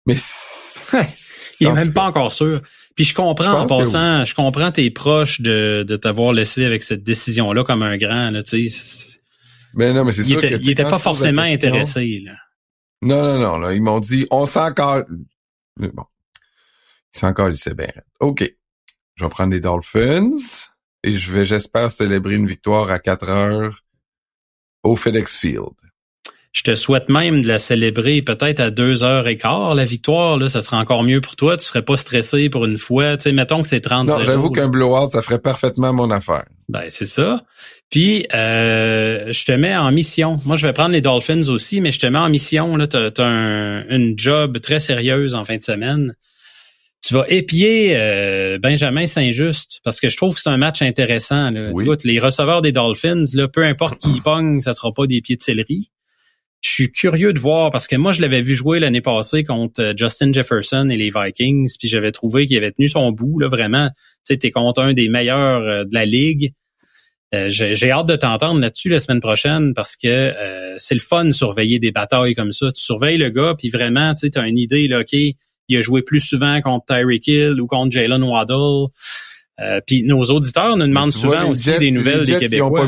Mais 0.06 0.16
il 1.62 1.68
est 1.68 1.72
même 1.72 1.94
pas 1.94 2.04
encore 2.04 2.34
sûr. 2.34 2.62
Puis 2.96 3.06
je 3.06 3.14
comprends 3.14 3.62
en 3.62 3.68
passant, 3.68 4.26
je 4.26 4.36
comprends 4.36 4.72
tes 4.72 4.90
proches 4.92 5.40
de, 5.40 5.86
de 5.88 5.96
t'avoir 5.96 6.34
laissé 6.34 6.66
avec 6.66 6.84
cette 6.84 7.04
décision-là 7.04 7.64
comme 7.64 7.84
un 7.84 7.96
grand. 7.96 8.32
Là, 8.32 8.44
tu 8.44 8.68
sais. 8.68 9.19
Mais 9.74 9.94
non, 9.94 10.04
mais 10.04 10.12
c'est 10.12 10.24
sûr 10.24 10.44
il 10.44 10.70
était 10.70 10.84
pas 10.84 11.00
forcément 11.00 11.44
intéressé. 11.44 12.22
Là. 12.26 12.36
Non, 13.02 13.24
non, 13.24 13.40
non. 13.40 13.58
Là, 13.60 13.74
ils 13.74 13.82
m'ont 13.82 14.00
dit, 14.00 14.28
on 14.32 14.46
s'en 14.46 14.68
encore. 14.68 15.04
Bon, 15.78 16.06
il 17.14 17.20
s'en 17.20 17.30
encore 17.30 17.50
c'est 17.56 17.76
bien. 17.76 17.88
Ok, 18.20 18.52
je 19.16 19.24
vais 19.24 19.30
prendre 19.30 19.54
les 19.54 19.60
Dolphins 19.60 20.30
et 21.04 21.14
je 21.14 21.32
vais, 21.32 21.46
j'espère, 21.46 21.92
célébrer 21.92 22.36
une 22.36 22.48
victoire 22.48 22.92
à 22.92 23.00
4 23.00 23.30
heures 23.30 23.86
au 24.84 24.96
FedEx 24.96 25.38
Field. 25.38 25.76
Je 26.51 26.63
te 26.63 26.74
souhaite 26.74 27.10
même 27.10 27.44
de 27.44 27.48
la 27.48 27.60
célébrer 27.60 28.24
peut-être 28.24 28.60
à 28.60 28.72
deux 28.72 29.03
heures 29.03 29.27
et 29.27 29.38
quart, 29.38 29.75
la 29.75 29.86
victoire. 29.86 30.38
Là, 30.38 30.48
ça 30.48 30.62
serait 30.62 30.77
encore 30.77 31.03
mieux 31.03 31.22
pour 31.22 31.36
toi. 31.36 31.56
Tu 31.58 31.63
serais 31.63 31.84
pas 31.84 31.96
stressé 31.96 32.50
pour 32.50 32.65
une 32.65 32.79
fois. 32.79 33.18
Tu 33.18 33.24
sais, 33.24 33.32
mettons 33.32 33.62
que 33.62 33.68
c'est 33.68 33.82
30 33.82 34.08
Non, 34.08 34.24
j'avoue 34.24 34.50
qu'un 34.50 34.68
blowout, 34.68 35.12
ça 35.12 35.22
ferait 35.22 35.39
parfaitement 35.39 35.94
mon 35.94 36.10
affaire. 36.10 36.46
Ben, 36.68 36.86
c'est 36.89 37.06
ça. 37.06 37.44
Puis, 37.91 38.25
euh, 38.34 39.32
je 39.32 39.46
te 39.46 39.51
mets 39.51 39.77
en 39.77 39.91
mission. 39.91 40.39
Moi, 40.46 40.56
je 40.56 40.65
vais 40.65 40.74
prendre 40.74 40.91
les 40.91 41.01
Dolphins 41.01 41.50
aussi, 41.50 41.82
mais 41.82 41.91
je 41.91 42.00
te 42.00 42.08
mets 42.08 42.18
en 42.18 42.29
mission. 42.29 42.77
Tu 42.79 42.98
as, 42.98 43.12
un, 43.24 43.88
une 43.88 44.18
job 44.18 44.60
très 44.60 44.79
sérieuse 44.79 45.36
en 45.36 45.46
fin 45.46 45.58
de 45.58 45.63
semaine. 45.63 46.15
Tu 47.06 47.13
vas 47.13 47.25
épier 47.29 47.96
euh, 47.96 48.58
Benjamin 48.60 49.06
Saint-Just 49.06 49.82
parce 49.84 50.00
que 50.00 50.10
je 50.10 50.18
trouve 50.18 50.34
que 50.34 50.41
c'est 50.41 50.50
un 50.50 50.58
match 50.58 50.82
intéressant. 50.82 51.51
Là. 51.51 51.72
les 52.03 52.20
receveurs 52.20 52.62
des 52.62 52.72
Dolphins, 52.72 53.24
là, 53.36 53.48
peu 53.48 53.63
importe 53.63 54.00
qui 54.00 54.20
pogne, 54.24 54.62
ça 54.62 54.74
sera 54.74 54.91
pas 54.91 55.06
des 55.06 55.22
pieds 55.22 55.38
de 55.38 55.41
céleri 55.41 55.91
je 56.62 56.70
suis 56.70 56.92
curieux 56.92 57.32
de 57.34 57.39
voir 57.39 57.72
parce 57.72 57.88
que 57.88 57.96
moi 57.96 58.12
je 58.12 58.22
l'avais 58.22 58.42
vu 58.42 58.54
jouer 58.54 58.80
l'année 58.80 59.01
passée 59.01 59.44
contre 59.44 59.82
euh, 59.82 59.94
Justin 59.96 60.34
Jefferson 60.34 60.89
et 60.89 60.98
les 60.98 61.10
Vikings, 61.10 61.70
puis 61.80 61.88
j'avais 61.88 62.12
trouvé 62.12 62.46
qu'il 62.46 62.58
avait 62.58 62.72
tenu 62.72 62.88
son 62.88 63.12
bout 63.12 63.39
là 63.39 63.48
vraiment. 63.48 63.89
Tu 63.89 64.34
sais, 64.34 64.38
t'es 64.38 64.51
contre 64.51 64.82
un 64.82 64.94
des 64.94 65.10
meilleurs 65.10 65.62
euh, 65.62 65.84
de 65.86 65.94
la 65.94 66.06
ligue. 66.06 66.54
Euh, 67.34 67.46
j'ai 67.50 67.92
hâte 67.92 68.08
de 68.08 68.16
t'entendre 68.16 68.60
là-dessus 68.60 68.89
la 68.89 69.00
semaine 69.00 69.20
prochaine 69.20 69.74
parce 69.75 69.96
que 69.96 70.34
c'est 70.78 70.96
le 70.96 71.00
fun 71.00 71.25
de 71.25 71.32
surveiller 71.32 71.78
des 71.78 71.92
batailles 71.92 72.34
comme 72.34 72.51
ça. 72.51 72.72
Tu 72.72 72.82
surveilles 72.82 73.20
le 73.20 73.30
gars, 73.30 73.54
puis 73.56 73.70
vraiment, 73.70 74.13
tu 74.16 74.32
as 74.34 74.48
une 74.48 74.58
idée, 74.58 74.88
là, 74.88 75.01
OK, 75.01 75.13
il 75.13 75.78
a 75.78 75.82
joué 75.82 76.01
plus 76.01 76.22
souvent 76.22 76.60
contre 76.62 76.86
Tyreek 76.88 77.28
Hill 77.28 77.62
ou 77.62 77.68
contre 77.68 77.92
Jalen 77.92 78.24
Waddle. 78.24 78.88
puis 79.86 80.01
nos 80.06 80.24
auditeurs 80.24 80.75
nous 80.75 80.88
demandent 80.88 81.12
souvent 81.12 81.51
aussi 81.51 81.78
des 81.78 81.92
nouvelles 81.92 82.25
des 82.25 82.39
Québécois 82.39 82.88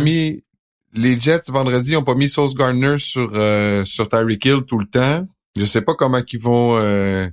les 0.94 1.20
Jets 1.20 1.44
vendredi 1.50 1.96
ont 1.96 2.04
pas 2.04 2.16
mis 2.16 2.30
Sauce 2.30 2.54
Gardner 2.54 2.98
sur 2.98 3.32
euh, 3.34 3.86
sur 3.86 4.10
Tyreek 4.10 4.46
Hill 4.46 4.64
tout 4.68 4.80
le 4.80 4.88
temps. 4.88 5.28
Je 5.58 5.66
sais 5.66 5.82
pas 5.82 5.94
comment 5.96 6.22
qu'ils 6.22 6.42
vont 6.42 6.78
euh, 6.78 7.28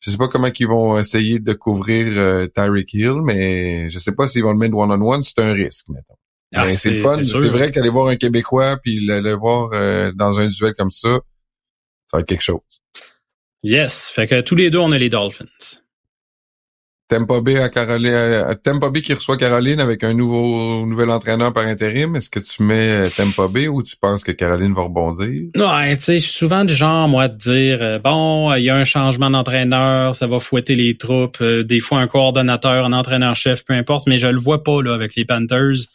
je 0.00 0.10
sais 0.10 0.16
pas 0.16 0.28
comment 0.28 0.50
qu'ils 0.50 0.68
vont 0.68 0.98
essayer 0.98 1.38
de 1.38 1.52
couvrir 1.52 2.06
euh, 2.16 2.46
Tyreek 2.46 2.92
Hill, 2.94 3.20
mais 3.22 3.90
je 3.90 3.98
sais 3.98 4.12
pas 4.12 4.26
s'ils 4.26 4.42
vont 4.42 4.52
le 4.52 4.58
mettre 4.58 4.74
one 4.74 4.90
on 4.90 5.12
one, 5.12 5.22
c'est 5.22 5.38
un 5.38 5.52
risque 5.52 5.88
maintenant. 5.88 6.16
Ah, 6.52 6.72
c'est 6.72 6.96
fun, 6.96 7.22
c'est 7.22 7.48
vrai 7.48 7.70
qu'aller 7.70 7.90
voir 7.90 8.08
un 8.08 8.16
Québécois 8.16 8.76
puis 8.82 9.06
le, 9.06 9.34
voir 9.34 9.70
euh, 9.72 10.10
dans 10.12 10.40
un 10.40 10.48
duel 10.48 10.74
comme 10.76 10.90
ça, 10.90 11.20
ça 12.08 12.16
va 12.16 12.20
être 12.20 12.26
quelque 12.26 12.42
chose. 12.42 12.60
Yes, 13.62 14.08
fait 14.08 14.26
que 14.26 14.40
tous 14.40 14.56
les 14.56 14.70
deux 14.70 14.78
on 14.78 14.90
a 14.90 14.98
les 14.98 15.10
Dolphins. 15.10 15.46
Tampa 17.10 17.40
Bay 17.40 17.58
à 17.58 17.68
Caroline, 17.68 18.12
euh, 18.14 18.54
Tampa 18.54 18.88
qui 19.00 19.12
reçoit 19.12 19.36
Caroline 19.36 19.80
avec 19.80 20.04
un 20.04 20.14
nouveau 20.14 20.86
nouvel 20.86 21.10
entraîneur 21.10 21.52
par 21.52 21.66
intérim. 21.66 22.14
Est-ce 22.14 22.30
que 22.30 22.38
tu 22.38 22.62
mets 22.62 22.88
euh, 22.88 23.08
Tampa 23.08 23.48
Bay 23.48 23.66
ou 23.66 23.82
tu 23.82 23.96
penses 23.96 24.22
que 24.22 24.30
Caroline 24.30 24.72
va 24.72 24.82
rebondir? 24.82 25.50
Non, 25.56 25.70
tu 25.88 25.94
sais, 25.96 26.18
je 26.20 26.24
suis 26.24 26.38
souvent 26.38 26.64
du 26.64 26.72
genre, 26.72 27.08
moi, 27.08 27.26
de 27.26 27.36
dire, 27.36 27.82
euh, 27.82 27.98
bon, 27.98 28.54
il 28.54 28.62
y 28.62 28.70
a 28.70 28.76
un 28.76 28.84
changement 28.84 29.28
d'entraîneur, 29.28 30.14
ça 30.14 30.28
va 30.28 30.38
fouetter 30.38 30.76
les 30.76 30.96
troupes, 30.96 31.42
des 31.42 31.80
fois 31.80 31.98
un 31.98 32.06
coordonnateur, 32.06 32.84
un 32.84 32.92
entraîneur-chef, 32.92 33.64
peu 33.64 33.74
importe, 33.74 34.06
mais 34.06 34.18
je 34.18 34.28
le 34.28 34.38
vois 34.38 34.62
pas, 34.62 34.80
là, 34.80 34.94
avec 34.94 35.16
les 35.16 35.24
Panthers. 35.24 35.86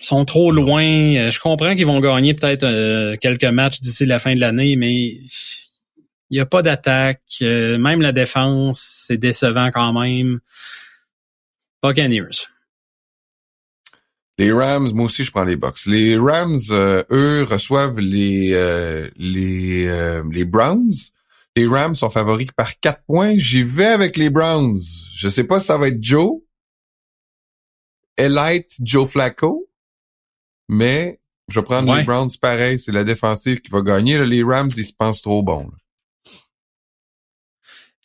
Ils 0.00 0.06
sont 0.06 0.24
trop 0.24 0.50
loin. 0.50 0.82
Je 1.30 1.38
comprends 1.38 1.76
qu'ils 1.76 1.86
vont 1.86 2.00
gagner 2.00 2.34
peut-être 2.34 3.16
quelques 3.20 3.44
matchs 3.44 3.80
d'ici 3.80 4.06
la 4.06 4.18
fin 4.18 4.34
de 4.34 4.40
l'année, 4.40 4.74
mais 4.76 5.18
il 6.34 6.38
n'y 6.38 6.40
a 6.40 6.46
pas 6.46 6.62
d'attaque. 6.62 7.22
Euh, 7.42 7.78
même 7.78 8.02
la 8.02 8.10
défense, 8.10 9.04
c'est 9.06 9.16
décevant 9.16 9.70
quand 9.72 9.92
même. 9.92 10.40
Buccaneers. 11.80 12.48
Les 14.38 14.50
Rams, 14.50 14.90
moi 14.94 15.04
aussi 15.04 15.22
je 15.22 15.30
prends 15.30 15.44
les 15.44 15.54
Bucks. 15.54 15.86
Les 15.86 16.16
Rams, 16.16 16.58
euh, 16.70 17.04
eux, 17.12 17.44
reçoivent 17.44 18.00
les 18.00 18.50
euh, 18.52 19.08
les 19.16 19.86
les 20.32 20.44
Browns. 20.44 20.90
Les 21.54 21.68
Rams 21.68 21.94
sont 21.94 22.10
favoris 22.10 22.48
par 22.56 22.80
quatre 22.80 23.04
points. 23.04 23.34
J'y 23.36 23.62
vais 23.62 23.86
avec 23.86 24.16
les 24.16 24.28
Browns. 24.28 24.80
Je 25.14 25.28
sais 25.28 25.44
pas 25.44 25.60
si 25.60 25.66
ça 25.66 25.78
va 25.78 25.86
être 25.86 26.02
Joe, 26.02 26.40
Elite, 28.16 28.74
Joe 28.80 29.08
Flacco, 29.08 29.70
mais 30.68 31.20
je 31.46 31.60
vais 31.60 31.64
prendre 31.64 31.94
les 31.94 32.02
Browns 32.02 32.30
pareil. 32.42 32.80
C'est 32.80 32.90
la 32.90 33.04
défensive 33.04 33.60
qui 33.60 33.70
va 33.70 33.82
gagner. 33.82 34.18
les 34.26 34.42
Rams, 34.42 34.70
ils 34.76 34.84
se 34.84 34.92
pensent 34.92 35.22
trop 35.22 35.44
bons. 35.44 35.70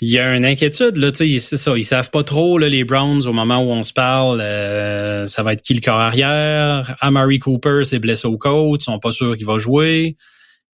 Il 0.02 0.10
y 0.10 0.18
a 0.18 0.34
une 0.34 0.46
inquiétude, 0.46 0.96
là, 0.96 1.12
tu 1.12 1.30
sais, 1.30 1.40
c'est 1.40 1.58
ça. 1.58 1.78
Ils 1.78 1.84
savent 1.84 2.10
pas 2.10 2.24
trop, 2.24 2.58
là, 2.58 2.70
les 2.70 2.86
Browns, 2.86 3.28
au 3.28 3.34
moment 3.34 3.60
où 3.60 3.70
on 3.70 3.84
se 3.84 3.92
parle, 3.92 4.40
euh, 4.40 5.26
ça 5.26 5.44
va 5.44 5.52
être 5.54 5.62
qui 5.62 5.74
le 5.74 5.90
arrière? 5.90 6.96
Amari 7.02 7.40
Cooper 7.40 7.84
s'est 7.84 8.00
blessé 8.00 8.26
au 8.26 8.38
côte, 8.38 8.82
ils 8.82 8.86
sont 8.86 9.00
pas 9.00 9.12
sûrs 9.12 9.36
qu'il 9.36 9.46
va 9.46 9.58
jouer. 9.58 10.16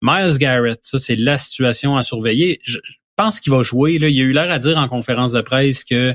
Miles 0.03 0.37
Garrett, 0.37 0.79
ça, 0.83 0.99
c'est 0.99 1.17
la 1.17 1.39
situation 1.39 1.97
à 1.97 2.03
surveiller. 2.03 2.61
Je 2.65 2.79
pense 3.17 3.41
qu'il 3.41 3.51
va 3.51 3.63
jouer, 3.63 3.99
là. 3.99 4.09
Il 4.09 4.21
a 4.21 4.25
eu 4.25 4.33
l'air 4.33 4.53
à 4.53 4.59
dire 4.59 4.77
en 4.77 4.89
conférence 4.89 5.33
de 5.33 5.41
presse 5.41 5.85
que 5.85 6.15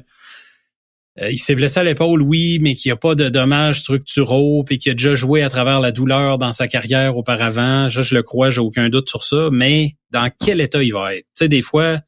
euh, 1.19 1.31
il 1.31 1.39
s'est 1.39 1.55
blessé 1.55 1.79
à 1.79 1.83
l'épaule, 1.83 2.21
oui, 2.21 2.59
mais 2.61 2.75
qu'il 2.75 2.89
n'y 2.89 2.93
a 2.93 2.97
pas 2.97 3.15
de 3.15 3.27
dommages 3.27 3.79
structuraux, 3.79 4.63
puis 4.63 4.77
qu'il 4.77 4.91
a 4.91 4.93
déjà 4.93 5.15
joué 5.15 5.41
à 5.41 5.49
travers 5.49 5.79
la 5.79 5.91
douleur 5.91 6.37
dans 6.37 6.51
sa 6.51 6.67
carrière 6.67 7.17
auparavant. 7.17 7.89
Je, 7.89 8.03
je 8.03 8.13
le 8.13 8.21
crois, 8.21 8.51
j'ai 8.51 8.61
aucun 8.61 8.89
doute 8.89 9.09
sur 9.09 9.23
ça. 9.23 9.49
Mais 9.51 9.95
dans 10.11 10.29
quel 10.39 10.61
état 10.61 10.83
il 10.83 10.93
va 10.93 11.15
être? 11.15 11.25
Tu 11.25 11.45
sais, 11.45 11.47
des 11.47 11.63
fois, 11.63 12.01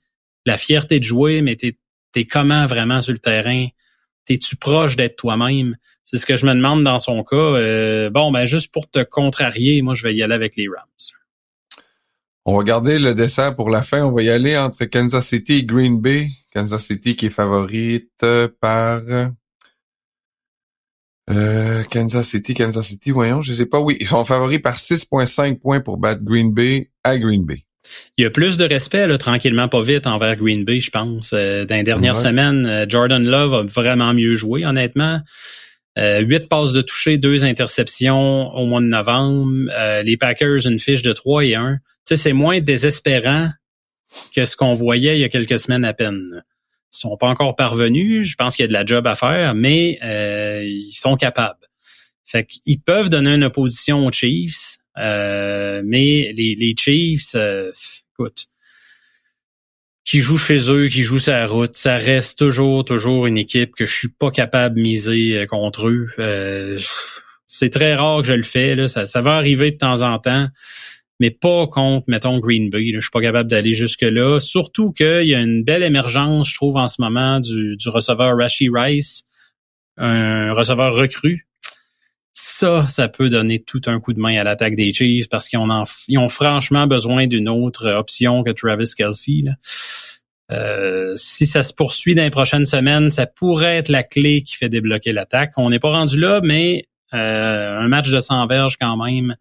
la 0.45 0.57
fierté 0.57 0.99
de 0.99 1.03
jouer, 1.03 1.41
mais 1.41 1.55
t'es 1.55 1.77
es 2.15 2.25
comment 2.25 2.65
vraiment 2.65 3.01
sur 3.01 3.13
le 3.13 3.19
terrain? 3.19 3.67
T'es-tu 4.25 4.55
proche 4.55 4.95
d'être 4.95 5.15
toi-même? 5.15 5.75
C'est 6.03 6.17
ce 6.17 6.25
que 6.25 6.35
je 6.35 6.45
me 6.45 6.53
demande 6.53 6.83
dans 6.83 6.99
son 6.99 7.23
cas. 7.23 7.35
Euh, 7.35 8.09
bon, 8.09 8.31
ben 8.31 8.45
juste 8.45 8.71
pour 8.73 8.89
te 8.89 9.03
contrarier, 9.03 9.81
moi 9.81 9.95
je 9.95 10.07
vais 10.07 10.13
y 10.13 10.21
aller 10.21 10.35
avec 10.35 10.55
les 10.55 10.67
Rams. 10.67 10.85
On 12.43 12.57
va 12.57 12.63
garder 12.63 12.99
le 12.99 13.13
dessert 13.13 13.55
pour 13.55 13.69
la 13.69 13.81
fin. 13.81 14.03
On 14.03 14.11
va 14.11 14.23
y 14.23 14.29
aller 14.29 14.57
entre 14.57 14.85
Kansas 14.85 15.27
City 15.27 15.59
et 15.59 15.63
Green 15.63 16.01
Bay. 16.01 16.27
Kansas 16.53 16.85
City 16.85 17.15
qui 17.15 17.27
est 17.27 17.29
favorite 17.29 18.25
par 18.59 19.01
euh, 21.29 21.83
Kansas 21.83 22.27
City, 22.27 22.53
Kansas 22.53 22.87
City, 22.87 23.11
voyons, 23.11 23.41
je 23.41 23.53
sais 23.53 23.65
pas. 23.65 23.79
Oui, 23.79 23.95
ils 23.99 24.07
sont 24.07 24.25
favoris 24.25 24.59
par 24.59 24.77
6.5 24.77 25.59
points 25.59 25.79
pour 25.79 25.97
battre 25.97 26.23
Green 26.23 26.53
Bay 26.53 26.91
à 27.03 27.17
Green 27.17 27.45
Bay. 27.45 27.65
Il 28.17 28.23
y 28.23 28.25
a 28.25 28.29
plus 28.29 28.57
de 28.57 28.65
respect, 28.65 29.07
là, 29.07 29.17
tranquillement, 29.17 29.67
pas 29.67 29.81
vite, 29.81 30.07
envers 30.07 30.35
Green 30.35 30.63
Bay, 30.63 30.79
je 30.79 30.91
pense. 30.91 31.33
Euh, 31.33 31.65
dans 31.65 31.75
les 31.75 31.83
dernières 31.83 32.15
semaines, 32.15 32.65
euh, 32.65 32.85
Jordan 32.87 33.23
Love 33.23 33.53
a 33.53 33.63
vraiment 33.63 34.13
mieux 34.13 34.35
joué, 34.35 34.65
honnêtement. 34.65 35.21
Euh, 35.97 36.19
huit 36.19 36.47
passes 36.47 36.71
de 36.71 36.81
toucher, 36.81 37.17
deux 37.17 37.43
interceptions 37.43 38.53
au 38.55 38.65
mois 38.65 38.81
de 38.81 38.85
novembre. 38.85 39.51
les 40.03 40.17
Packers, 40.17 40.65
une 40.65 40.79
fiche 40.79 41.01
de 41.01 41.11
3 41.11 41.45
et 41.45 41.55
1. 41.55 41.73
Tu 41.73 41.79
sais, 42.05 42.15
c'est 42.15 42.33
moins 42.33 42.61
désespérant 42.61 43.49
que 44.35 44.45
ce 44.45 44.55
qu'on 44.55 44.73
voyait 44.73 45.17
il 45.17 45.21
y 45.21 45.23
a 45.23 45.29
quelques 45.29 45.59
semaines 45.59 45.85
à 45.85 45.93
peine. 45.93 46.43
Ils 46.93 46.97
sont 46.97 47.17
pas 47.17 47.27
encore 47.27 47.55
parvenus. 47.55 48.25
Je 48.25 48.35
pense 48.35 48.55
qu'il 48.55 48.63
y 48.63 48.65
a 48.65 48.67
de 48.67 48.73
la 48.73 48.85
job 48.85 49.05
à 49.07 49.15
faire, 49.15 49.53
mais 49.53 49.99
ils 50.63 50.93
sont 50.93 51.15
capables. 51.17 51.59
Fait 52.23 52.45
qu'ils 52.45 52.81
peuvent 52.81 53.09
donner 53.09 53.35
une 53.35 53.43
opposition 53.43 54.05
aux 54.05 54.11
Chiefs. 54.11 54.77
Euh, 54.97 55.81
mais 55.85 56.33
les, 56.35 56.55
les 56.55 56.75
Chiefs, 56.77 57.35
euh, 57.35 57.71
écoute, 58.13 58.45
qui 60.03 60.19
jouent 60.19 60.37
chez 60.37 60.71
eux, 60.71 60.87
qui 60.87 61.03
jouent 61.03 61.19
sa 61.19 61.45
route, 61.45 61.75
ça 61.75 61.95
reste 61.95 62.39
toujours, 62.39 62.83
toujours 62.83 63.27
une 63.27 63.37
équipe 63.37 63.75
que 63.75 63.85
je 63.85 63.95
suis 63.95 64.09
pas 64.09 64.31
capable 64.31 64.75
de 64.75 64.81
miser 64.81 65.39
euh, 65.39 65.45
contre 65.45 65.87
eux. 65.87 66.77
c'est 67.45 67.69
très 67.69 67.95
rare 67.95 68.21
que 68.21 68.27
je 68.27 68.33
le 68.33 68.43
fais. 68.43 68.75
Là. 68.75 68.87
Ça, 68.87 69.05
ça 69.05 69.21
va 69.21 69.35
arriver 69.35 69.71
de 69.71 69.77
temps 69.77 70.01
en 70.01 70.19
temps, 70.19 70.47
mais 71.19 71.31
pas 71.31 71.67
contre, 71.67 72.05
mettons, 72.09 72.39
Green 72.39 72.69
Bay. 72.69 72.91
Je 72.93 72.99
suis 72.99 73.11
pas 73.11 73.21
capable 73.21 73.49
d'aller 73.49 73.73
jusque-là. 73.73 74.39
Surtout 74.39 74.91
qu'il 74.91 75.27
y 75.27 75.35
a 75.35 75.39
une 75.39 75.63
belle 75.63 75.83
émergence, 75.83 76.49
je 76.49 76.55
trouve, 76.55 76.77
en 76.77 76.87
ce 76.87 77.01
moment, 77.01 77.39
du, 77.39 77.77
du 77.77 77.89
receveur 77.89 78.35
Rashi 78.35 78.69
Rice, 78.73 79.23
un 79.97 80.51
receveur 80.51 80.93
recru 80.93 81.47
ça, 82.33 82.87
ça 82.87 83.07
peut 83.09 83.29
donner 83.29 83.59
tout 83.59 83.81
un 83.87 83.99
coup 83.99 84.13
de 84.13 84.19
main 84.19 84.39
à 84.39 84.43
l'attaque 84.43 84.75
des 84.75 84.93
Chiefs 84.93 85.29
parce 85.29 85.49
qu'ils 85.49 85.59
ont, 85.59 85.69
ont 85.69 86.29
franchement 86.29 86.87
besoin 86.87 87.27
d'une 87.27 87.49
autre 87.49 87.89
option 87.89 88.43
que 88.43 88.51
Travis 88.51 88.91
Kelsey. 88.95 89.43
Euh, 90.51 91.13
si 91.15 91.45
ça 91.45 91.63
se 91.63 91.73
poursuit 91.73 92.15
dans 92.15 92.23
les 92.23 92.29
prochaines 92.29 92.65
semaines, 92.65 93.09
ça 93.09 93.25
pourrait 93.25 93.77
être 93.77 93.89
la 93.89 94.03
clé 94.03 94.41
qui 94.41 94.55
fait 94.55 94.69
débloquer 94.69 95.13
l'attaque. 95.13 95.53
On 95.57 95.69
n'est 95.69 95.79
pas 95.79 95.91
rendu 95.91 96.19
là, 96.19 96.41
mais 96.43 96.87
euh, 97.13 97.77
un 97.79 97.87
match 97.87 98.09
de 98.09 98.19
100 98.19 98.45
verges 98.47 98.77
quand 98.79 98.97
même 98.97 99.35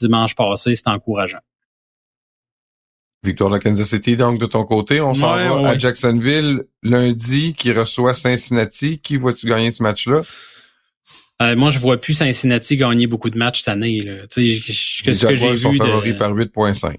dimanche 0.00 0.34
passé, 0.34 0.74
c'est 0.74 0.88
encourageant. 0.88 1.40
Victoire 3.24 3.50
de 3.50 3.58
Kansas 3.58 3.88
City, 3.88 4.16
donc 4.16 4.38
de 4.38 4.46
ton 4.46 4.64
côté, 4.64 5.00
on 5.00 5.12
s'en 5.12 5.36
va 5.36 5.70
à 5.70 5.76
Jacksonville 5.76 6.64
lundi, 6.84 7.52
qui 7.54 7.72
reçoit 7.72 8.14
Cincinnati. 8.14 9.00
Qui 9.00 9.16
vois-tu 9.16 9.46
gagner 9.46 9.72
ce 9.72 9.82
match-là? 9.82 10.22
Euh, 11.40 11.54
moi, 11.54 11.70
je 11.70 11.78
vois 11.78 12.00
plus 12.00 12.14
Cincinnati 12.14 12.76
gagner 12.76 13.06
beaucoup 13.06 13.30
de 13.30 13.38
matchs 13.38 13.60
cette 13.60 13.68
année. 13.68 14.00
Là. 14.00 14.26
que, 14.26 14.42
ce 14.42 15.26
que 15.26 15.34
j'ai 15.34 15.54
vu 15.54 15.76
favoris 15.76 16.14
par 16.14 16.34
8.5 16.34 16.94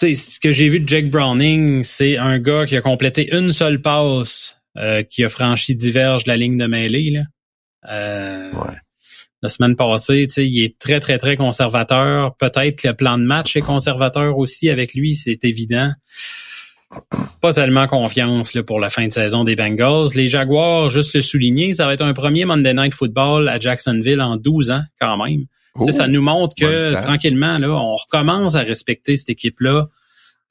ce 0.00 0.40
que 0.40 0.50
j'ai 0.50 0.68
vu 0.68 0.80
de 0.80 0.88
Jake 0.88 1.10
Browning, 1.10 1.84
c'est 1.84 2.16
un 2.16 2.38
gars 2.38 2.64
qui 2.66 2.76
a 2.76 2.80
complété 2.80 3.34
une 3.34 3.52
seule 3.52 3.82
passe, 3.82 4.58
euh, 4.76 5.02
qui 5.02 5.24
a 5.24 5.28
franchi 5.28 5.74
diverge 5.74 6.24
de 6.24 6.30
la 6.30 6.36
ligne 6.36 6.56
de 6.56 6.66
mêlée. 6.66 7.10
Là. 7.10 7.22
Euh, 7.90 8.50
La 9.42 9.48
semaine 9.48 9.76
passée, 9.76 10.26
il 10.36 10.64
est 10.64 10.78
très, 10.78 11.00
très, 11.00 11.18
très 11.18 11.36
conservateur. 11.36 12.36
Peut-être 12.36 12.82
que 12.82 12.88
le 12.88 12.94
plan 12.94 13.18
de 13.18 13.24
match 13.24 13.56
est 13.56 13.62
conservateur 13.62 14.36
aussi 14.36 14.68
avec 14.68 14.94
lui, 14.94 15.14
c'est 15.14 15.44
évident. 15.44 15.90
Pas 17.40 17.52
tellement 17.52 17.86
confiance 17.86 18.54
là, 18.54 18.62
pour 18.62 18.80
la 18.80 18.90
fin 18.90 19.06
de 19.06 19.12
saison 19.12 19.44
des 19.44 19.56
Bengals. 19.56 20.08
Les 20.14 20.28
Jaguars, 20.28 20.88
juste 20.90 21.14
le 21.14 21.20
souligner, 21.20 21.72
ça 21.72 21.86
va 21.86 21.94
être 21.94 22.04
un 22.04 22.12
premier 22.12 22.44
Monday 22.44 22.74
Night 22.74 22.94
Football 22.94 23.48
à 23.48 23.58
Jacksonville 23.58 24.20
en 24.20 24.36
12 24.36 24.72
ans 24.72 24.82
quand 25.00 25.16
même 25.16 25.46
ça 25.90 26.08
nous 26.08 26.22
montre 26.22 26.54
que 26.54 27.00
tranquillement, 27.02 27.58
là, 27.58 27.70
on 27.70 27.94
recommence 27.94 28.54
à 28.54 28.62
respecter 28.62 29.16
cette 29.16 29.30
équipe-là, 29.30 29.88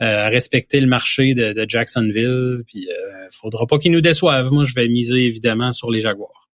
euh, 0.02 0.26
à 0.26 0.30
respecter 0.30 0.80
le 0.80 0.88
marché 0.88 1.34
de, 1.34 1.66
Jacksonville. 1.68 2.64
Puis 2.68 2.88
euh, 2.90 3.28
faudra 3.32 3.66
pas 3.68 3.78
qu'ils 3.78 3.92
nous 3.92 4.02
déçoivent. 4.02 4.52
Moi, 4.52 4.66
je 4.66 4.74
vais 4.76 4.88
miser 4.88 5.26
évidemment 5.26 5.72
sur 5.72 5.92
les 5.92 6.02
Jaguars. 6.02 6.50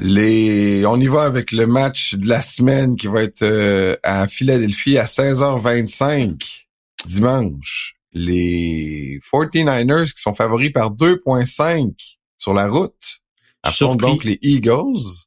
Les, 0.00 0.84
on 0.86 0.98
y 0.98 1.06
va 1.06 1.22
avec 1.22 1.52
le 1.52 1.66
match 1.66 2.14
de 2.14 2.28
la 2.28 2.42
semaine 2.42 2.96
qui 2.96 3.06
va 3.06 3.22
être 3.22 3.42
euh, 3.42 3.94
à 4.02 4.26
Philadelphie 4.26 4.98
à 4.98 5.04
16h25 5.04 6.64
dimanche. 7.06 7.94
Les 8.14 9.18
49ers 9.32 10.12
qui 10.12 10.22
sont 10.22 10.34
favoris 10.34 10.72
par 10.72 10.94
2.5 10.94 11.92
sur 12.38 12.54
la 12.54 12.68
route 12.68 13.20
affrontent 13.62 14.08
donc 14.08 14.24
les 14.24 14.38
Eagles. 14.42 15.26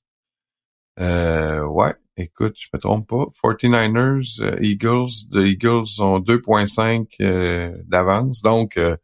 Euh, 1.00 1.64
ouais, 1.66 1.94
écoute, 2.18 2.56
je 2.58 2.68
me 2.74 2.80
trompe 2.80 3.08
pas. 3.08 3.26
49ers, 3.44 4.42
euh, 4.42 4.56
Eagles, 4.62 5.12
les 5.32 5.52
Eagles 5.52 6.02
ont 6.02 6.20
2.5 6.20 7.08
euh, 7.22 7.76
d'avance. 7.86 8.42
Donc, 8.42 8.78
euh, 8.78 8.96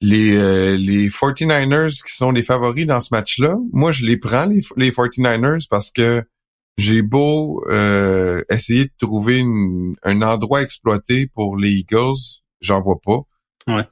les, 0.00 0.32
les 0.78 1.08
49ers 1.08 2.02
qui 2.02 2.12
sont 2.12 2.32
les 2.32 2.42
favoris 2.42 2.86
dans 2.86 3.00
ce 3.00 3.14
match-là, 3.14 3.56
moi, 3.72 3.92
je 3.92 4.04
les 4.04 4.16
prends, 4.16 4.46
les, 4.46 4.60
les 4.76 4.90
49ers, 4.90 5.68
parce 5.70 5.92
que 5.92 6.24
j'ai 6.76 7.02
beau 7.02 7.64
essayer 8.50 8.86
de 8.86 8.92
trouver 8.98 9.44
un 10.02 10.22
endroit 10.22 10.62
exploité 10.62 11.28
pour 11.28 11.56
les 11.56 11.70
Eagles, 11.70 12.41
j'en 12.62 12.80
vois 12.80 13.00
pas. 13.04 13.20
Ouais. 13.68 13.86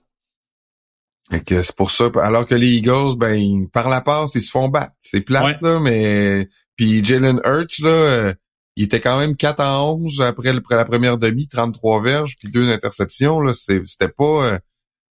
Et 1.33 1.41
que 1.41 1.63
c'est 1.63 1.77
pour 1.77 1.91
ça, 1.91 2.11
alors 2.17 2.47
que 2.47 2.57
les 2.57 2.79
Eagles, 2.79 3.17
ben, 3.17 3.69
par 3.69 3.89
la 3.89 4.01
passe, 4.01 4.35
ils 4.35 4.43
se 4.43 4.51
font 4.51 4.69
battre. 4.69 4.95
C'est 4.99 5.21
plate, 5.21 5.61
là, 5.63 5.79
mais 5.79 6.49
puis 6.81 7.05
Jalen 7.05 7.41
Hurts, 7.45 7.81
là, 7.81 7.91
euh, 7.91 8.35
il 8.75 8.85
était 8.85 9.01
quand 9.01 9.19
même 9.19 9.37
4 9.37 9.61
en 9.61 9.97
11 9.97 10.23
après, 10.23 10.53
la 10.53 10.85
première 10.87 11.19
demi, 11.19 11.47
33 11.47 12.03
verges, 12.03 12.37
puis 12.39 12.51
deux 12.51 12.71
interceptions. 12.71 13.41
Là, 13.41 13.53
c'était 13.53 14.09
pas... 14.09 14.55
Euh, 14.55 14.59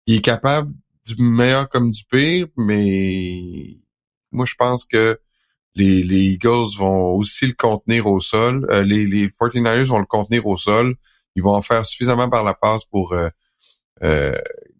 il 0.07 0.15
est 0.15 0.21
capable 0.21 0.73
du 1.05 1.21
meilleur 1.21 1.69
comme 1.69 1.91
du 1.91 2.03
pire, 2.05 2.47
mais 2.57 3.77
moi, 4.31 4.45
je 4.45 4.55
pense 4.55 4.83
que 4.83 5.19
les, 5.75 6.01
les 6.01 6.33
Eagles 6.33 6.75
vont 6.79 7.13
aussi 7.13 7.45
le 7.45 7.53
contenir 7.53 8.07
au 8.07 8.19
sol. 8.19 8.67
Euh, 8.71 8.81
les, 8.81 9.05
les 9.05 9.27
49ers 9.27 9.83
vont 9.83 9.99
le 9.99 10.05
contenir 10.05 10.47
au 10.47 10.57
sol. 10.57 10.95
Ils 11.35 11.43
vont 11.43 11.53
en 11.53 11.61
faire 11.61 11.85
suffisamment 11.85 12.29
par 12.29 12.43
la 12.43 12.55
passe 12.55 12.83
pour 12.85 13.15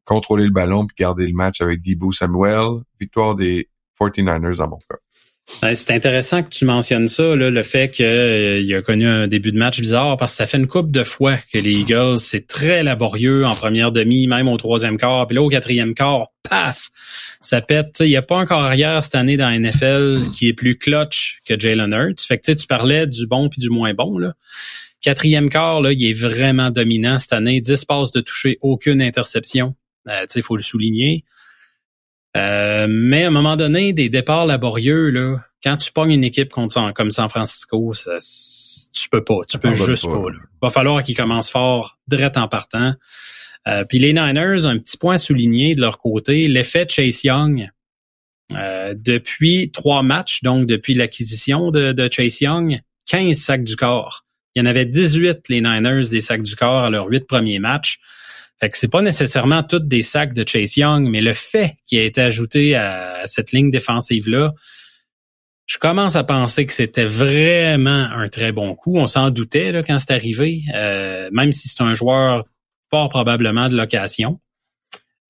contrôler 0.06 0.46
le 0.46 0.52
ballon 0.52 0.88
puis 0.88 0.96
garder 0.98 1.28
le 1.28 1.34
match 1.34 1.62
avec 1.62 1.82
Debo 1.82 2.12
Samuel. 2.12 2.82
Victoire 3.00 3.36
des 3.36 3.70
49ers 4.00 4.62
en 4.62 4.70
mon 4.70 4.80
cas. 4.90 4.98
C'est 5.74 5.92
intéressant 5.92 6.44
que 6.44 6.50
tu 6.50 6.64
mentionnes 6.64 7.08
ça, 7.08 7.36
le 7.36 7.64
fait 7.64 7.90
qu'il 7.90 8.06
euh, 8.06 8.78
a 8.78 8.82
connu 8.84 9.08
un 9.08 9.28
début 9.28 9.52
de 9.52 9.58
match 9.58 9.82
bizarre, 9.82 10.16
parce 10.16 10.34
que 10.34 10.38
ça 10.38 10.46
fait 10.46 10.58
une 10.58 10.68
coupe 10.68 10.92
de 10.92 11.04
fois 11.04 11.38
que 11.52 11.58
les 11.58 11.72
Eagles, 11.72 12.20
c'est 12.20 12.46
très 12.46 12.84
laborieux 12.84 13.46
en 13.46 13.56
première 13.56 13.92
demi, 13.92 14.28
même 14.28 14.48
au 14.48 14.58
troisième 14.58 14.98
quart, 14.98 15.26
puis 15.26 15.36
là 15.36 15.42
au 15.42 15.50
quatrième 15.50 15.96
quart, 15.96 16.28
paf, 16.48 16.90
ça 17.42 17.62
pète. 17.62 17.98
Il 18.02 18.08
n'y 18.08 18.16
a 18.16 18.22
pas 18.22 18.38
encore 18.38 18.64
arrière 18.64 19.04
cette 19.04 19.16
année 19.16 19.38
dans 19.38 19.50
la 19.50 19.58
NFL 19.58 20.20
qui 20.34 20.48
est 20.48 20.54
plus 20.54 20.78
clutch 20.78 21.40
que 21.48 21.60
Jalen 21.60 21.94
Hurts. 21.94 22.22
Fait 22.26 22.38
que 22.38 22.52
tu 22.52 22.68
parlais 22.68 23.08
du 23.08 23.26
bon 23.26 23.50
puis 23.50 23.60
du 23.60 23.70
moins 23.70 23.94
bon. 23.94 24.20
Là. 24.20 24.34
Quatrième 25.02 25.50
quart, 25.50 25.82
là, 25.82 25.94
il 25.94 26.04
est 26.04 26.14
vraiment 26.14 26.72
dominant 26.72 27.20
cette 27.20 27.34
année. 27.34 27.62
10 27.62 27.86
passes 27.86 28.12
de 28.12 28.22
toucher, 28.22 28.58
aucune 28.62 29.02
interception. 29.02 29.76
Euh, 30.08 30.26
il 30.36 30.42
faut 30.42 30.58
le 30.58 30.62
souligner. 30.62 31.24
Euh, 32.38 32.88
mais 32.90 33.24
à 33.24 33.28
un 33.28 33.32
moment 33.32 33.56
donné, 33.56 33.94
des 33.94 34.10
départs 34.10 34.46
laborieux, 34.46 35.10
là, 35.10 35.38
quand 35.64 35.78
tu 35.78 35.92
pognes 35.92 36.12
une 36.12 36.24
équipe 36.24 36.52
contre, 36.52 36.94
comme 36.94 37.12
San 37.12 37.28
Francisco, 37.28 37.94
ça, 37.94 38.18
tu 38.94 39.10
peux 39.10 39.24
pas. 39.24 39.40
Tu 39.48 39.58
peux 39.58 39.74
juste 39.74 40.06
pas. 40.06 40.24
Il 40.30 40.40
va 40.62 40.70
falloir 40.70 41.04
qu'ils 41.04 41.18
commencent 41.18 41.52
fort, 41.52 41.98
direct 42.08 42.38
en 42.38 42.48
partant. 42.48 42.94
Euh, 43.68 43.84
Puis 43.88 44.00
les 44.00 44.14
Niners, 44.14 44.66
un 44.66 44.78
petit 44.78 44.98
point 44.98 45.18
souligné 45.18 45.76
de 45.76 45.82
leur 45.82 45.98
côté, 45.98 46.48
l'effet 46.48 46.88
Chase 46.88 47.24
Young. 47.24 47.70
Euh, 48.58 48.96
depuis 48.98 49.70
trois 49.70 50.02
matchs, 50.02 50.42
donc 50.42 50.66
depuis 50.66 50.96
l'acquisition 50.96 51.70
de, 51.70 51.92
de, 51.92 52.10
Chase 52.12 52.42
Young, 52.42 52.80
15 53.06 53.38
sacs 53.38 53.64
du 53.64 53.76
corps. 53.76 54.24
Il 54.56 54.60
y 54.60 54.62
en 54.62 54.66
avait 54.66 54.86
18, 54.86 55.50
les 55.50 55.62
Niners, 55.62 56.10
des 56.10 56.22
sacs 56.22 56.42
du 56.42 56.56
corps 56.56 56.84
à 56.84 56.90
leurs 56.90 57.08
huit 57.08 57.28
premiers 57.28 57.60
matchs. 57.60 58.00
Fait 58.60 58.70
que 58.70 58.78
c'est 58.78 58.90
pas 58.90 59.02
nécessairement 59.02 59.64
toutes 59.64 59.88
des 59.88 60.02
sacs 60.02 60.34
de 60.34 60.46
Chase 60.46 60.76
Young, 60.76 61.08
mais 61.10 61.22
le 61.22 61.34
fait 61.34 61.76
qui 61.86 61.98
a 61.98 62.04
été 62.04 62.22
ajouté 62.22 62.76
à 62.76 63.22
cette 63.26 63.52
ligne 63.52 63.72
défensive-là, 63.72 64.54
je 65.66 65.78
commence 65.78 66.16
à 66.16 66.24
penser 66.24 66.66
que 66.66 66.74
c'était 66.74 67.06
vraiment 67.06 68.10
un 68.12 68.28
très 68.28 68.52
bon 68.52 68.74
coup. 68.74 68.98
On 68.98 69.06
s'en 69.06 69.30
doutait 69.30 69.72
là, 69.72 69.84
quand 69.84 70.00
c'est 70.00 70.12
arrivé, 70.12 70.62
euh, 70.74 71.30
même 71.32 71.54
si 71.54 71.70
c'est 71.70 71.82
un 71.84 71.94
joueur 71.94 72.44
fort 72.90 73.10
probablement 73.10 73.70
de 73.70 73.78
location. 73.78 74.40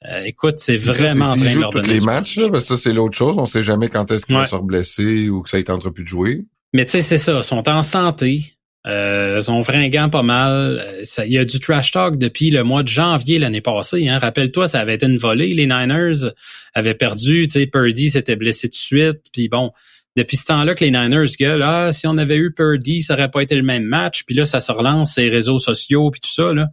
Euh, 0.07 0.23
écoute, 0.23 0.55
c'est 0.57 0.77
vraiment 0.77 1.35
ça, 1.35 1.67
en 1.67 1.71
train 1.71 1.81
de 1.81 1.87
les 1.87 1.99
matchs, 1.99 2.37
là, 2.37 2.49
parce 2.49 2.63
que 2.63 2.75
ça, 2.75 2.77
c'est 2.77 2.93
l'autre 2.93 3.17
chose. 3.17 3.37
On 3.37 3.45
sait 3.45 3.61
jamais 3.61 3.89
quand 3.89 4.09
est-ce 4.11 4.25
qu'il 4.25 4.35
va 4.35 4.45
se 4.45 4.55
blesser 4.55 5.27
ou 5.27 5.41
que 5.41 5.49
ça 5.49 5.59
est 5.59 5.69
entre 5.69 5.89
plus 5.89 6.03
de 6.03 6.09
jouer. 6.09 6.45
Mais 6.73 6.85
tu 6.85 6.91
sais, 6.91 7.01
c'est 7.01 7.17
ça. 7.17 7.37
Ils 7.37 7.43
sont 7.43 7.67
en 7.67 7.81
santé. 7.81 8.53
Euh, 8.87 9.41
sont 9.41 9.61
fringants 9.61 10.09
pas 10.09 10.23
mal. 10.23 10.79
Euh, 10.81 11.23
il 11.25 11.33
y 11.33 11.37
a 11.37 11.43
du 11.43 11.59
trash 11.59 11.91
talk 11.91 12.17
depuis 12.17 12.49
le 12.49 12.63
mois 12.63 12.81
de 12.81 12.87
janvier 12.87 13.37
l'année 13.37 13.61
passée. 13.61 14.07
Hein. 14.07 14.19
Rappelle-toi, 14.19 14.67
ça 14.67 14.79
avait 14.79 14.95
été 14.95 15.05
une 15.05 15.17
volée. 15.17 15.53
Les 15.53 15.65
Niners 15.65 16.31
avaient 16.73 16.95
perdu. 16.95 17.47
Tu 17.47 17.59
sais, 17.59 17.67
Purdy 17.67 18.09
s'était 18.09 18.37
blessé 18.37 18.69
de 18.69 18.73
suite. 18.73 19.19
Puis 19.33 19.49
bon, 19.49 19.71
depuis 20.15 20.37
ce 20.37 20.45
temps-là 20.45 20.75
que 20.75 20.85
les 20.85 20.91
Niners 20.91 21.27
gueulent, 21.37 21.63
ah, 21.63 21.91
si 21.91 22.07
on 22.07 22.17
avait 22.17 22.37
eu 22.37 22.53
Purdy, 22.53 23.01
ça 23.01 23.15
aurait 23.15 23.29
pas 23.29 23.41
été 23.41 23.55
le 23.55 23.63
même 23.63 23.83
match. 23.83 24.23
Puis 24.25 24.33
là, 24.33 24.45
ça 24.45 24.61
se 24.61 24.71
relance, 24.71 25.15
ces 25.15 25.27
réseaux 25.27 25.59
sociaux, 25.59 26.09
puis 26.09 26.21
tout 26.21 26.31
ça. 26.31 26.53
Là. 26.53 26.69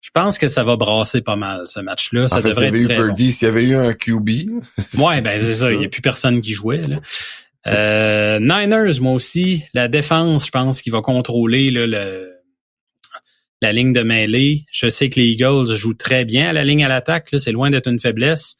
Je 0.00 0.10
pense 0.12 0.36
que 0.36 0.48
ça 0.48 0.64
va 0.64 0.76
brasser 0.76 1.22
pas 1.22 1.36
mal, 1.36 1.62
ce 1.66 1.78
match-là. 1.78 2.26
Ça 2.26 2.42
devrait 2.42 2.66
être 2.66 2.84
très 2.84 2.96
Purdy, 2.96 3.32
S'il 3.32 3.46
y 3.46 3.48
avait 3.48 3.64
eu 3.64 3.76
un 3.76 3.94
QB. 3.94 4.28
ouais, 4.98 5.20
ben 5.22 5.40
c'est 5.40 5.54
ça. 5.54 5.72
Il 5.72 5.78
n'y 5.78 5.84
a 5.84 5.88
plus 5.88 6.02
personne 6.02 6.40
qui 6.40 6.52
jouait. 6.52 6.86
Là. 6.86 6.98
Euh, 7.66 8.40
Niners, 8.40 9.00
moi 9.00 9.12
aussi, 9.12 9.64
la 9.72 9.88
défense, 9.88 10.46
je 10.46 10.50
pense 10.50 10.82
qu'il 10.82 10.92
va 10.92 11.00
contrôler 11.00 11.70
le, 11.70 12.32
la 13.60 13.72
ligne 13.72 13.92
de 13.92 14.02
mêlée. 14.02 14.66
Je 14.72 14.88
sais 14.88 15.08
que 15.08 15.20
les 15.20 15.26
Eagles 15.26 15.72
jouent 15.74 15.94
très 15.94 16.24
bien 16.24 16.50
à 16.50 16.52
la 16.52 16.64
ligne 16.64 16.84
à 16.84 16.88
l'attaque. 16.88 17.28
C'est 17.36 17.52
loin 17.52 17.70
d'être 17.70 17.88
une 17.88 18.00
faiblesse. 18.00 18.56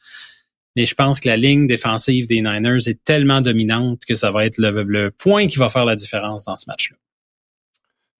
Mais 0.76 0.86
je 0.86 0.94
pense 0.94 1.20
que 1.20 1.28
la 1.28 1.36
ligne 1.36 1.66
défensive 1.66 2.26
des 2.26 2.40
Niners 2.40 2.88
est 2.88 3.04
tellement 3.04 3.40
dominante 3.40 4.02
que 4.08 4.14
ça 4.14 4.30
va 4.30 4.46
être 4.46 4.56
le, 4.58 5.10
point 5.10 5.46
qui 5.46 5.58
va 5.58 5.68
faire 5.68 5.84
la 5.84 5.96
différence 5.96 6.46
dans 6.46 6.56
ce 6.56 6.64
match-là. 6.68 6.96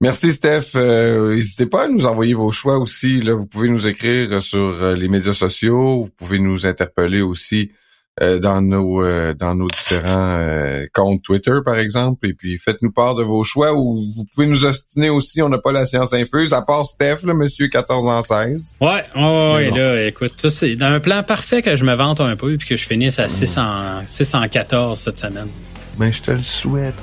Merci 0.03 0.33
Steph. 0.33 0.73
Euh, 0.75 1.33
n'hésitez 1.35 1.67
pas 1.67 1.85
à 1.85 1.89
nous 1.89 2.07
envoyer 2.07 2.35
vos 2.35 2.51
choix 2.51 2.77
aussi. 2.79 3.21
Là, 3.21 3.35
vous 3.35 3.47
pouvez 3.47 3.69
nous 3.69 3.87
écrire 3.87 4.43
sur 4.43 4.83
euh, 4.83 4.97
les 4.97 5.07
médias 5.07 5.33
sociaux. 5.33 6.03
Vous 6.03 6.11
pouvez 6.11 6.41
nous 6.41 6.67
interpeller 6.67 7.23
aussi 7.23 7.71
dans 8.21 8.61
nos 8.61 9.03
euh, 9.03 9.33
dans 9.33 9.55
nos 9.55 9.69
différents 9.69 10.37
euh, 10.37 10.85
comptes 10.93 11.23
Twitter 11.23 11.59
par 11.65 11.79
exemple. 11.79 12.27
Et 12.27 12.35
puis 12.35 12.59
faites-nous 12.59 12.93
part 12.93 13.15
de 13.15 13.23
vos 13.23 13.43
choix 13.43 13.73
ou 13.73 14.05
vous 14.05 14.25
pouvez 14.35 14.47
nous 14.47 14.67
ostiner 14.67 15.09
aussi. 15.09 15.41
On 15.41 15.49
n'a 15.49 15.59
pas 15.59 15.73
la 15.73 15.87
science 15.87 16.13
infuse 16.13 16.53
à 16.53 16.61
part 16.61 16.85
Steph 16.85 17.19
le 17.25 17.35
monsieur 17.35 17.69
14 17.69 18.07
ans 18.07 18.23
16 18.23 18.77
ouais 18.81 19.05
ouais, 19.17 19.55
ouais 19.55 19.71
là 19.71 20.07
écoute 20.07 20.35
ça 20.37 20.51
c'est 20.51 20.81
un 20.83 21.01
plan 21.01 21.23
parfait 21.23 21.63
que 21.63 21.75
je 21.75 21.85
me 21.85 21.95
vante 21.95 22.21
un 22.21 22.37
peu 22.37 22.57
puis 22.59 22.69
que 22.69 22.77
je 22.77 22.87
finisse 22.87 23.19
à 23.19 23.29
600 23.29 24.03
614 24.05 24.99
cette 24.99 25.19
semaine. 25.19 25.49
Ben 25.97 26.13
je 26.13 26.23
te 26.23 26.31
le 26.33 26.43
souhaite. 26.43 26.95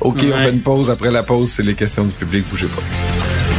Ok 0.00 0.18
on 0.18 0.36
fait 0.36 0.50
une 0.50 0.60
pause. 0.60 0.90
Après 0.90 1.10
la 1.10 1.22
pause 1.22 1.50
c'est 1.50 1.62
les 1.62 1.74
questions 1.74 2.04
du 2.04 2.12
public. 2.12 2.44
Bougez 2.50 2.66
pas 2.66 3.57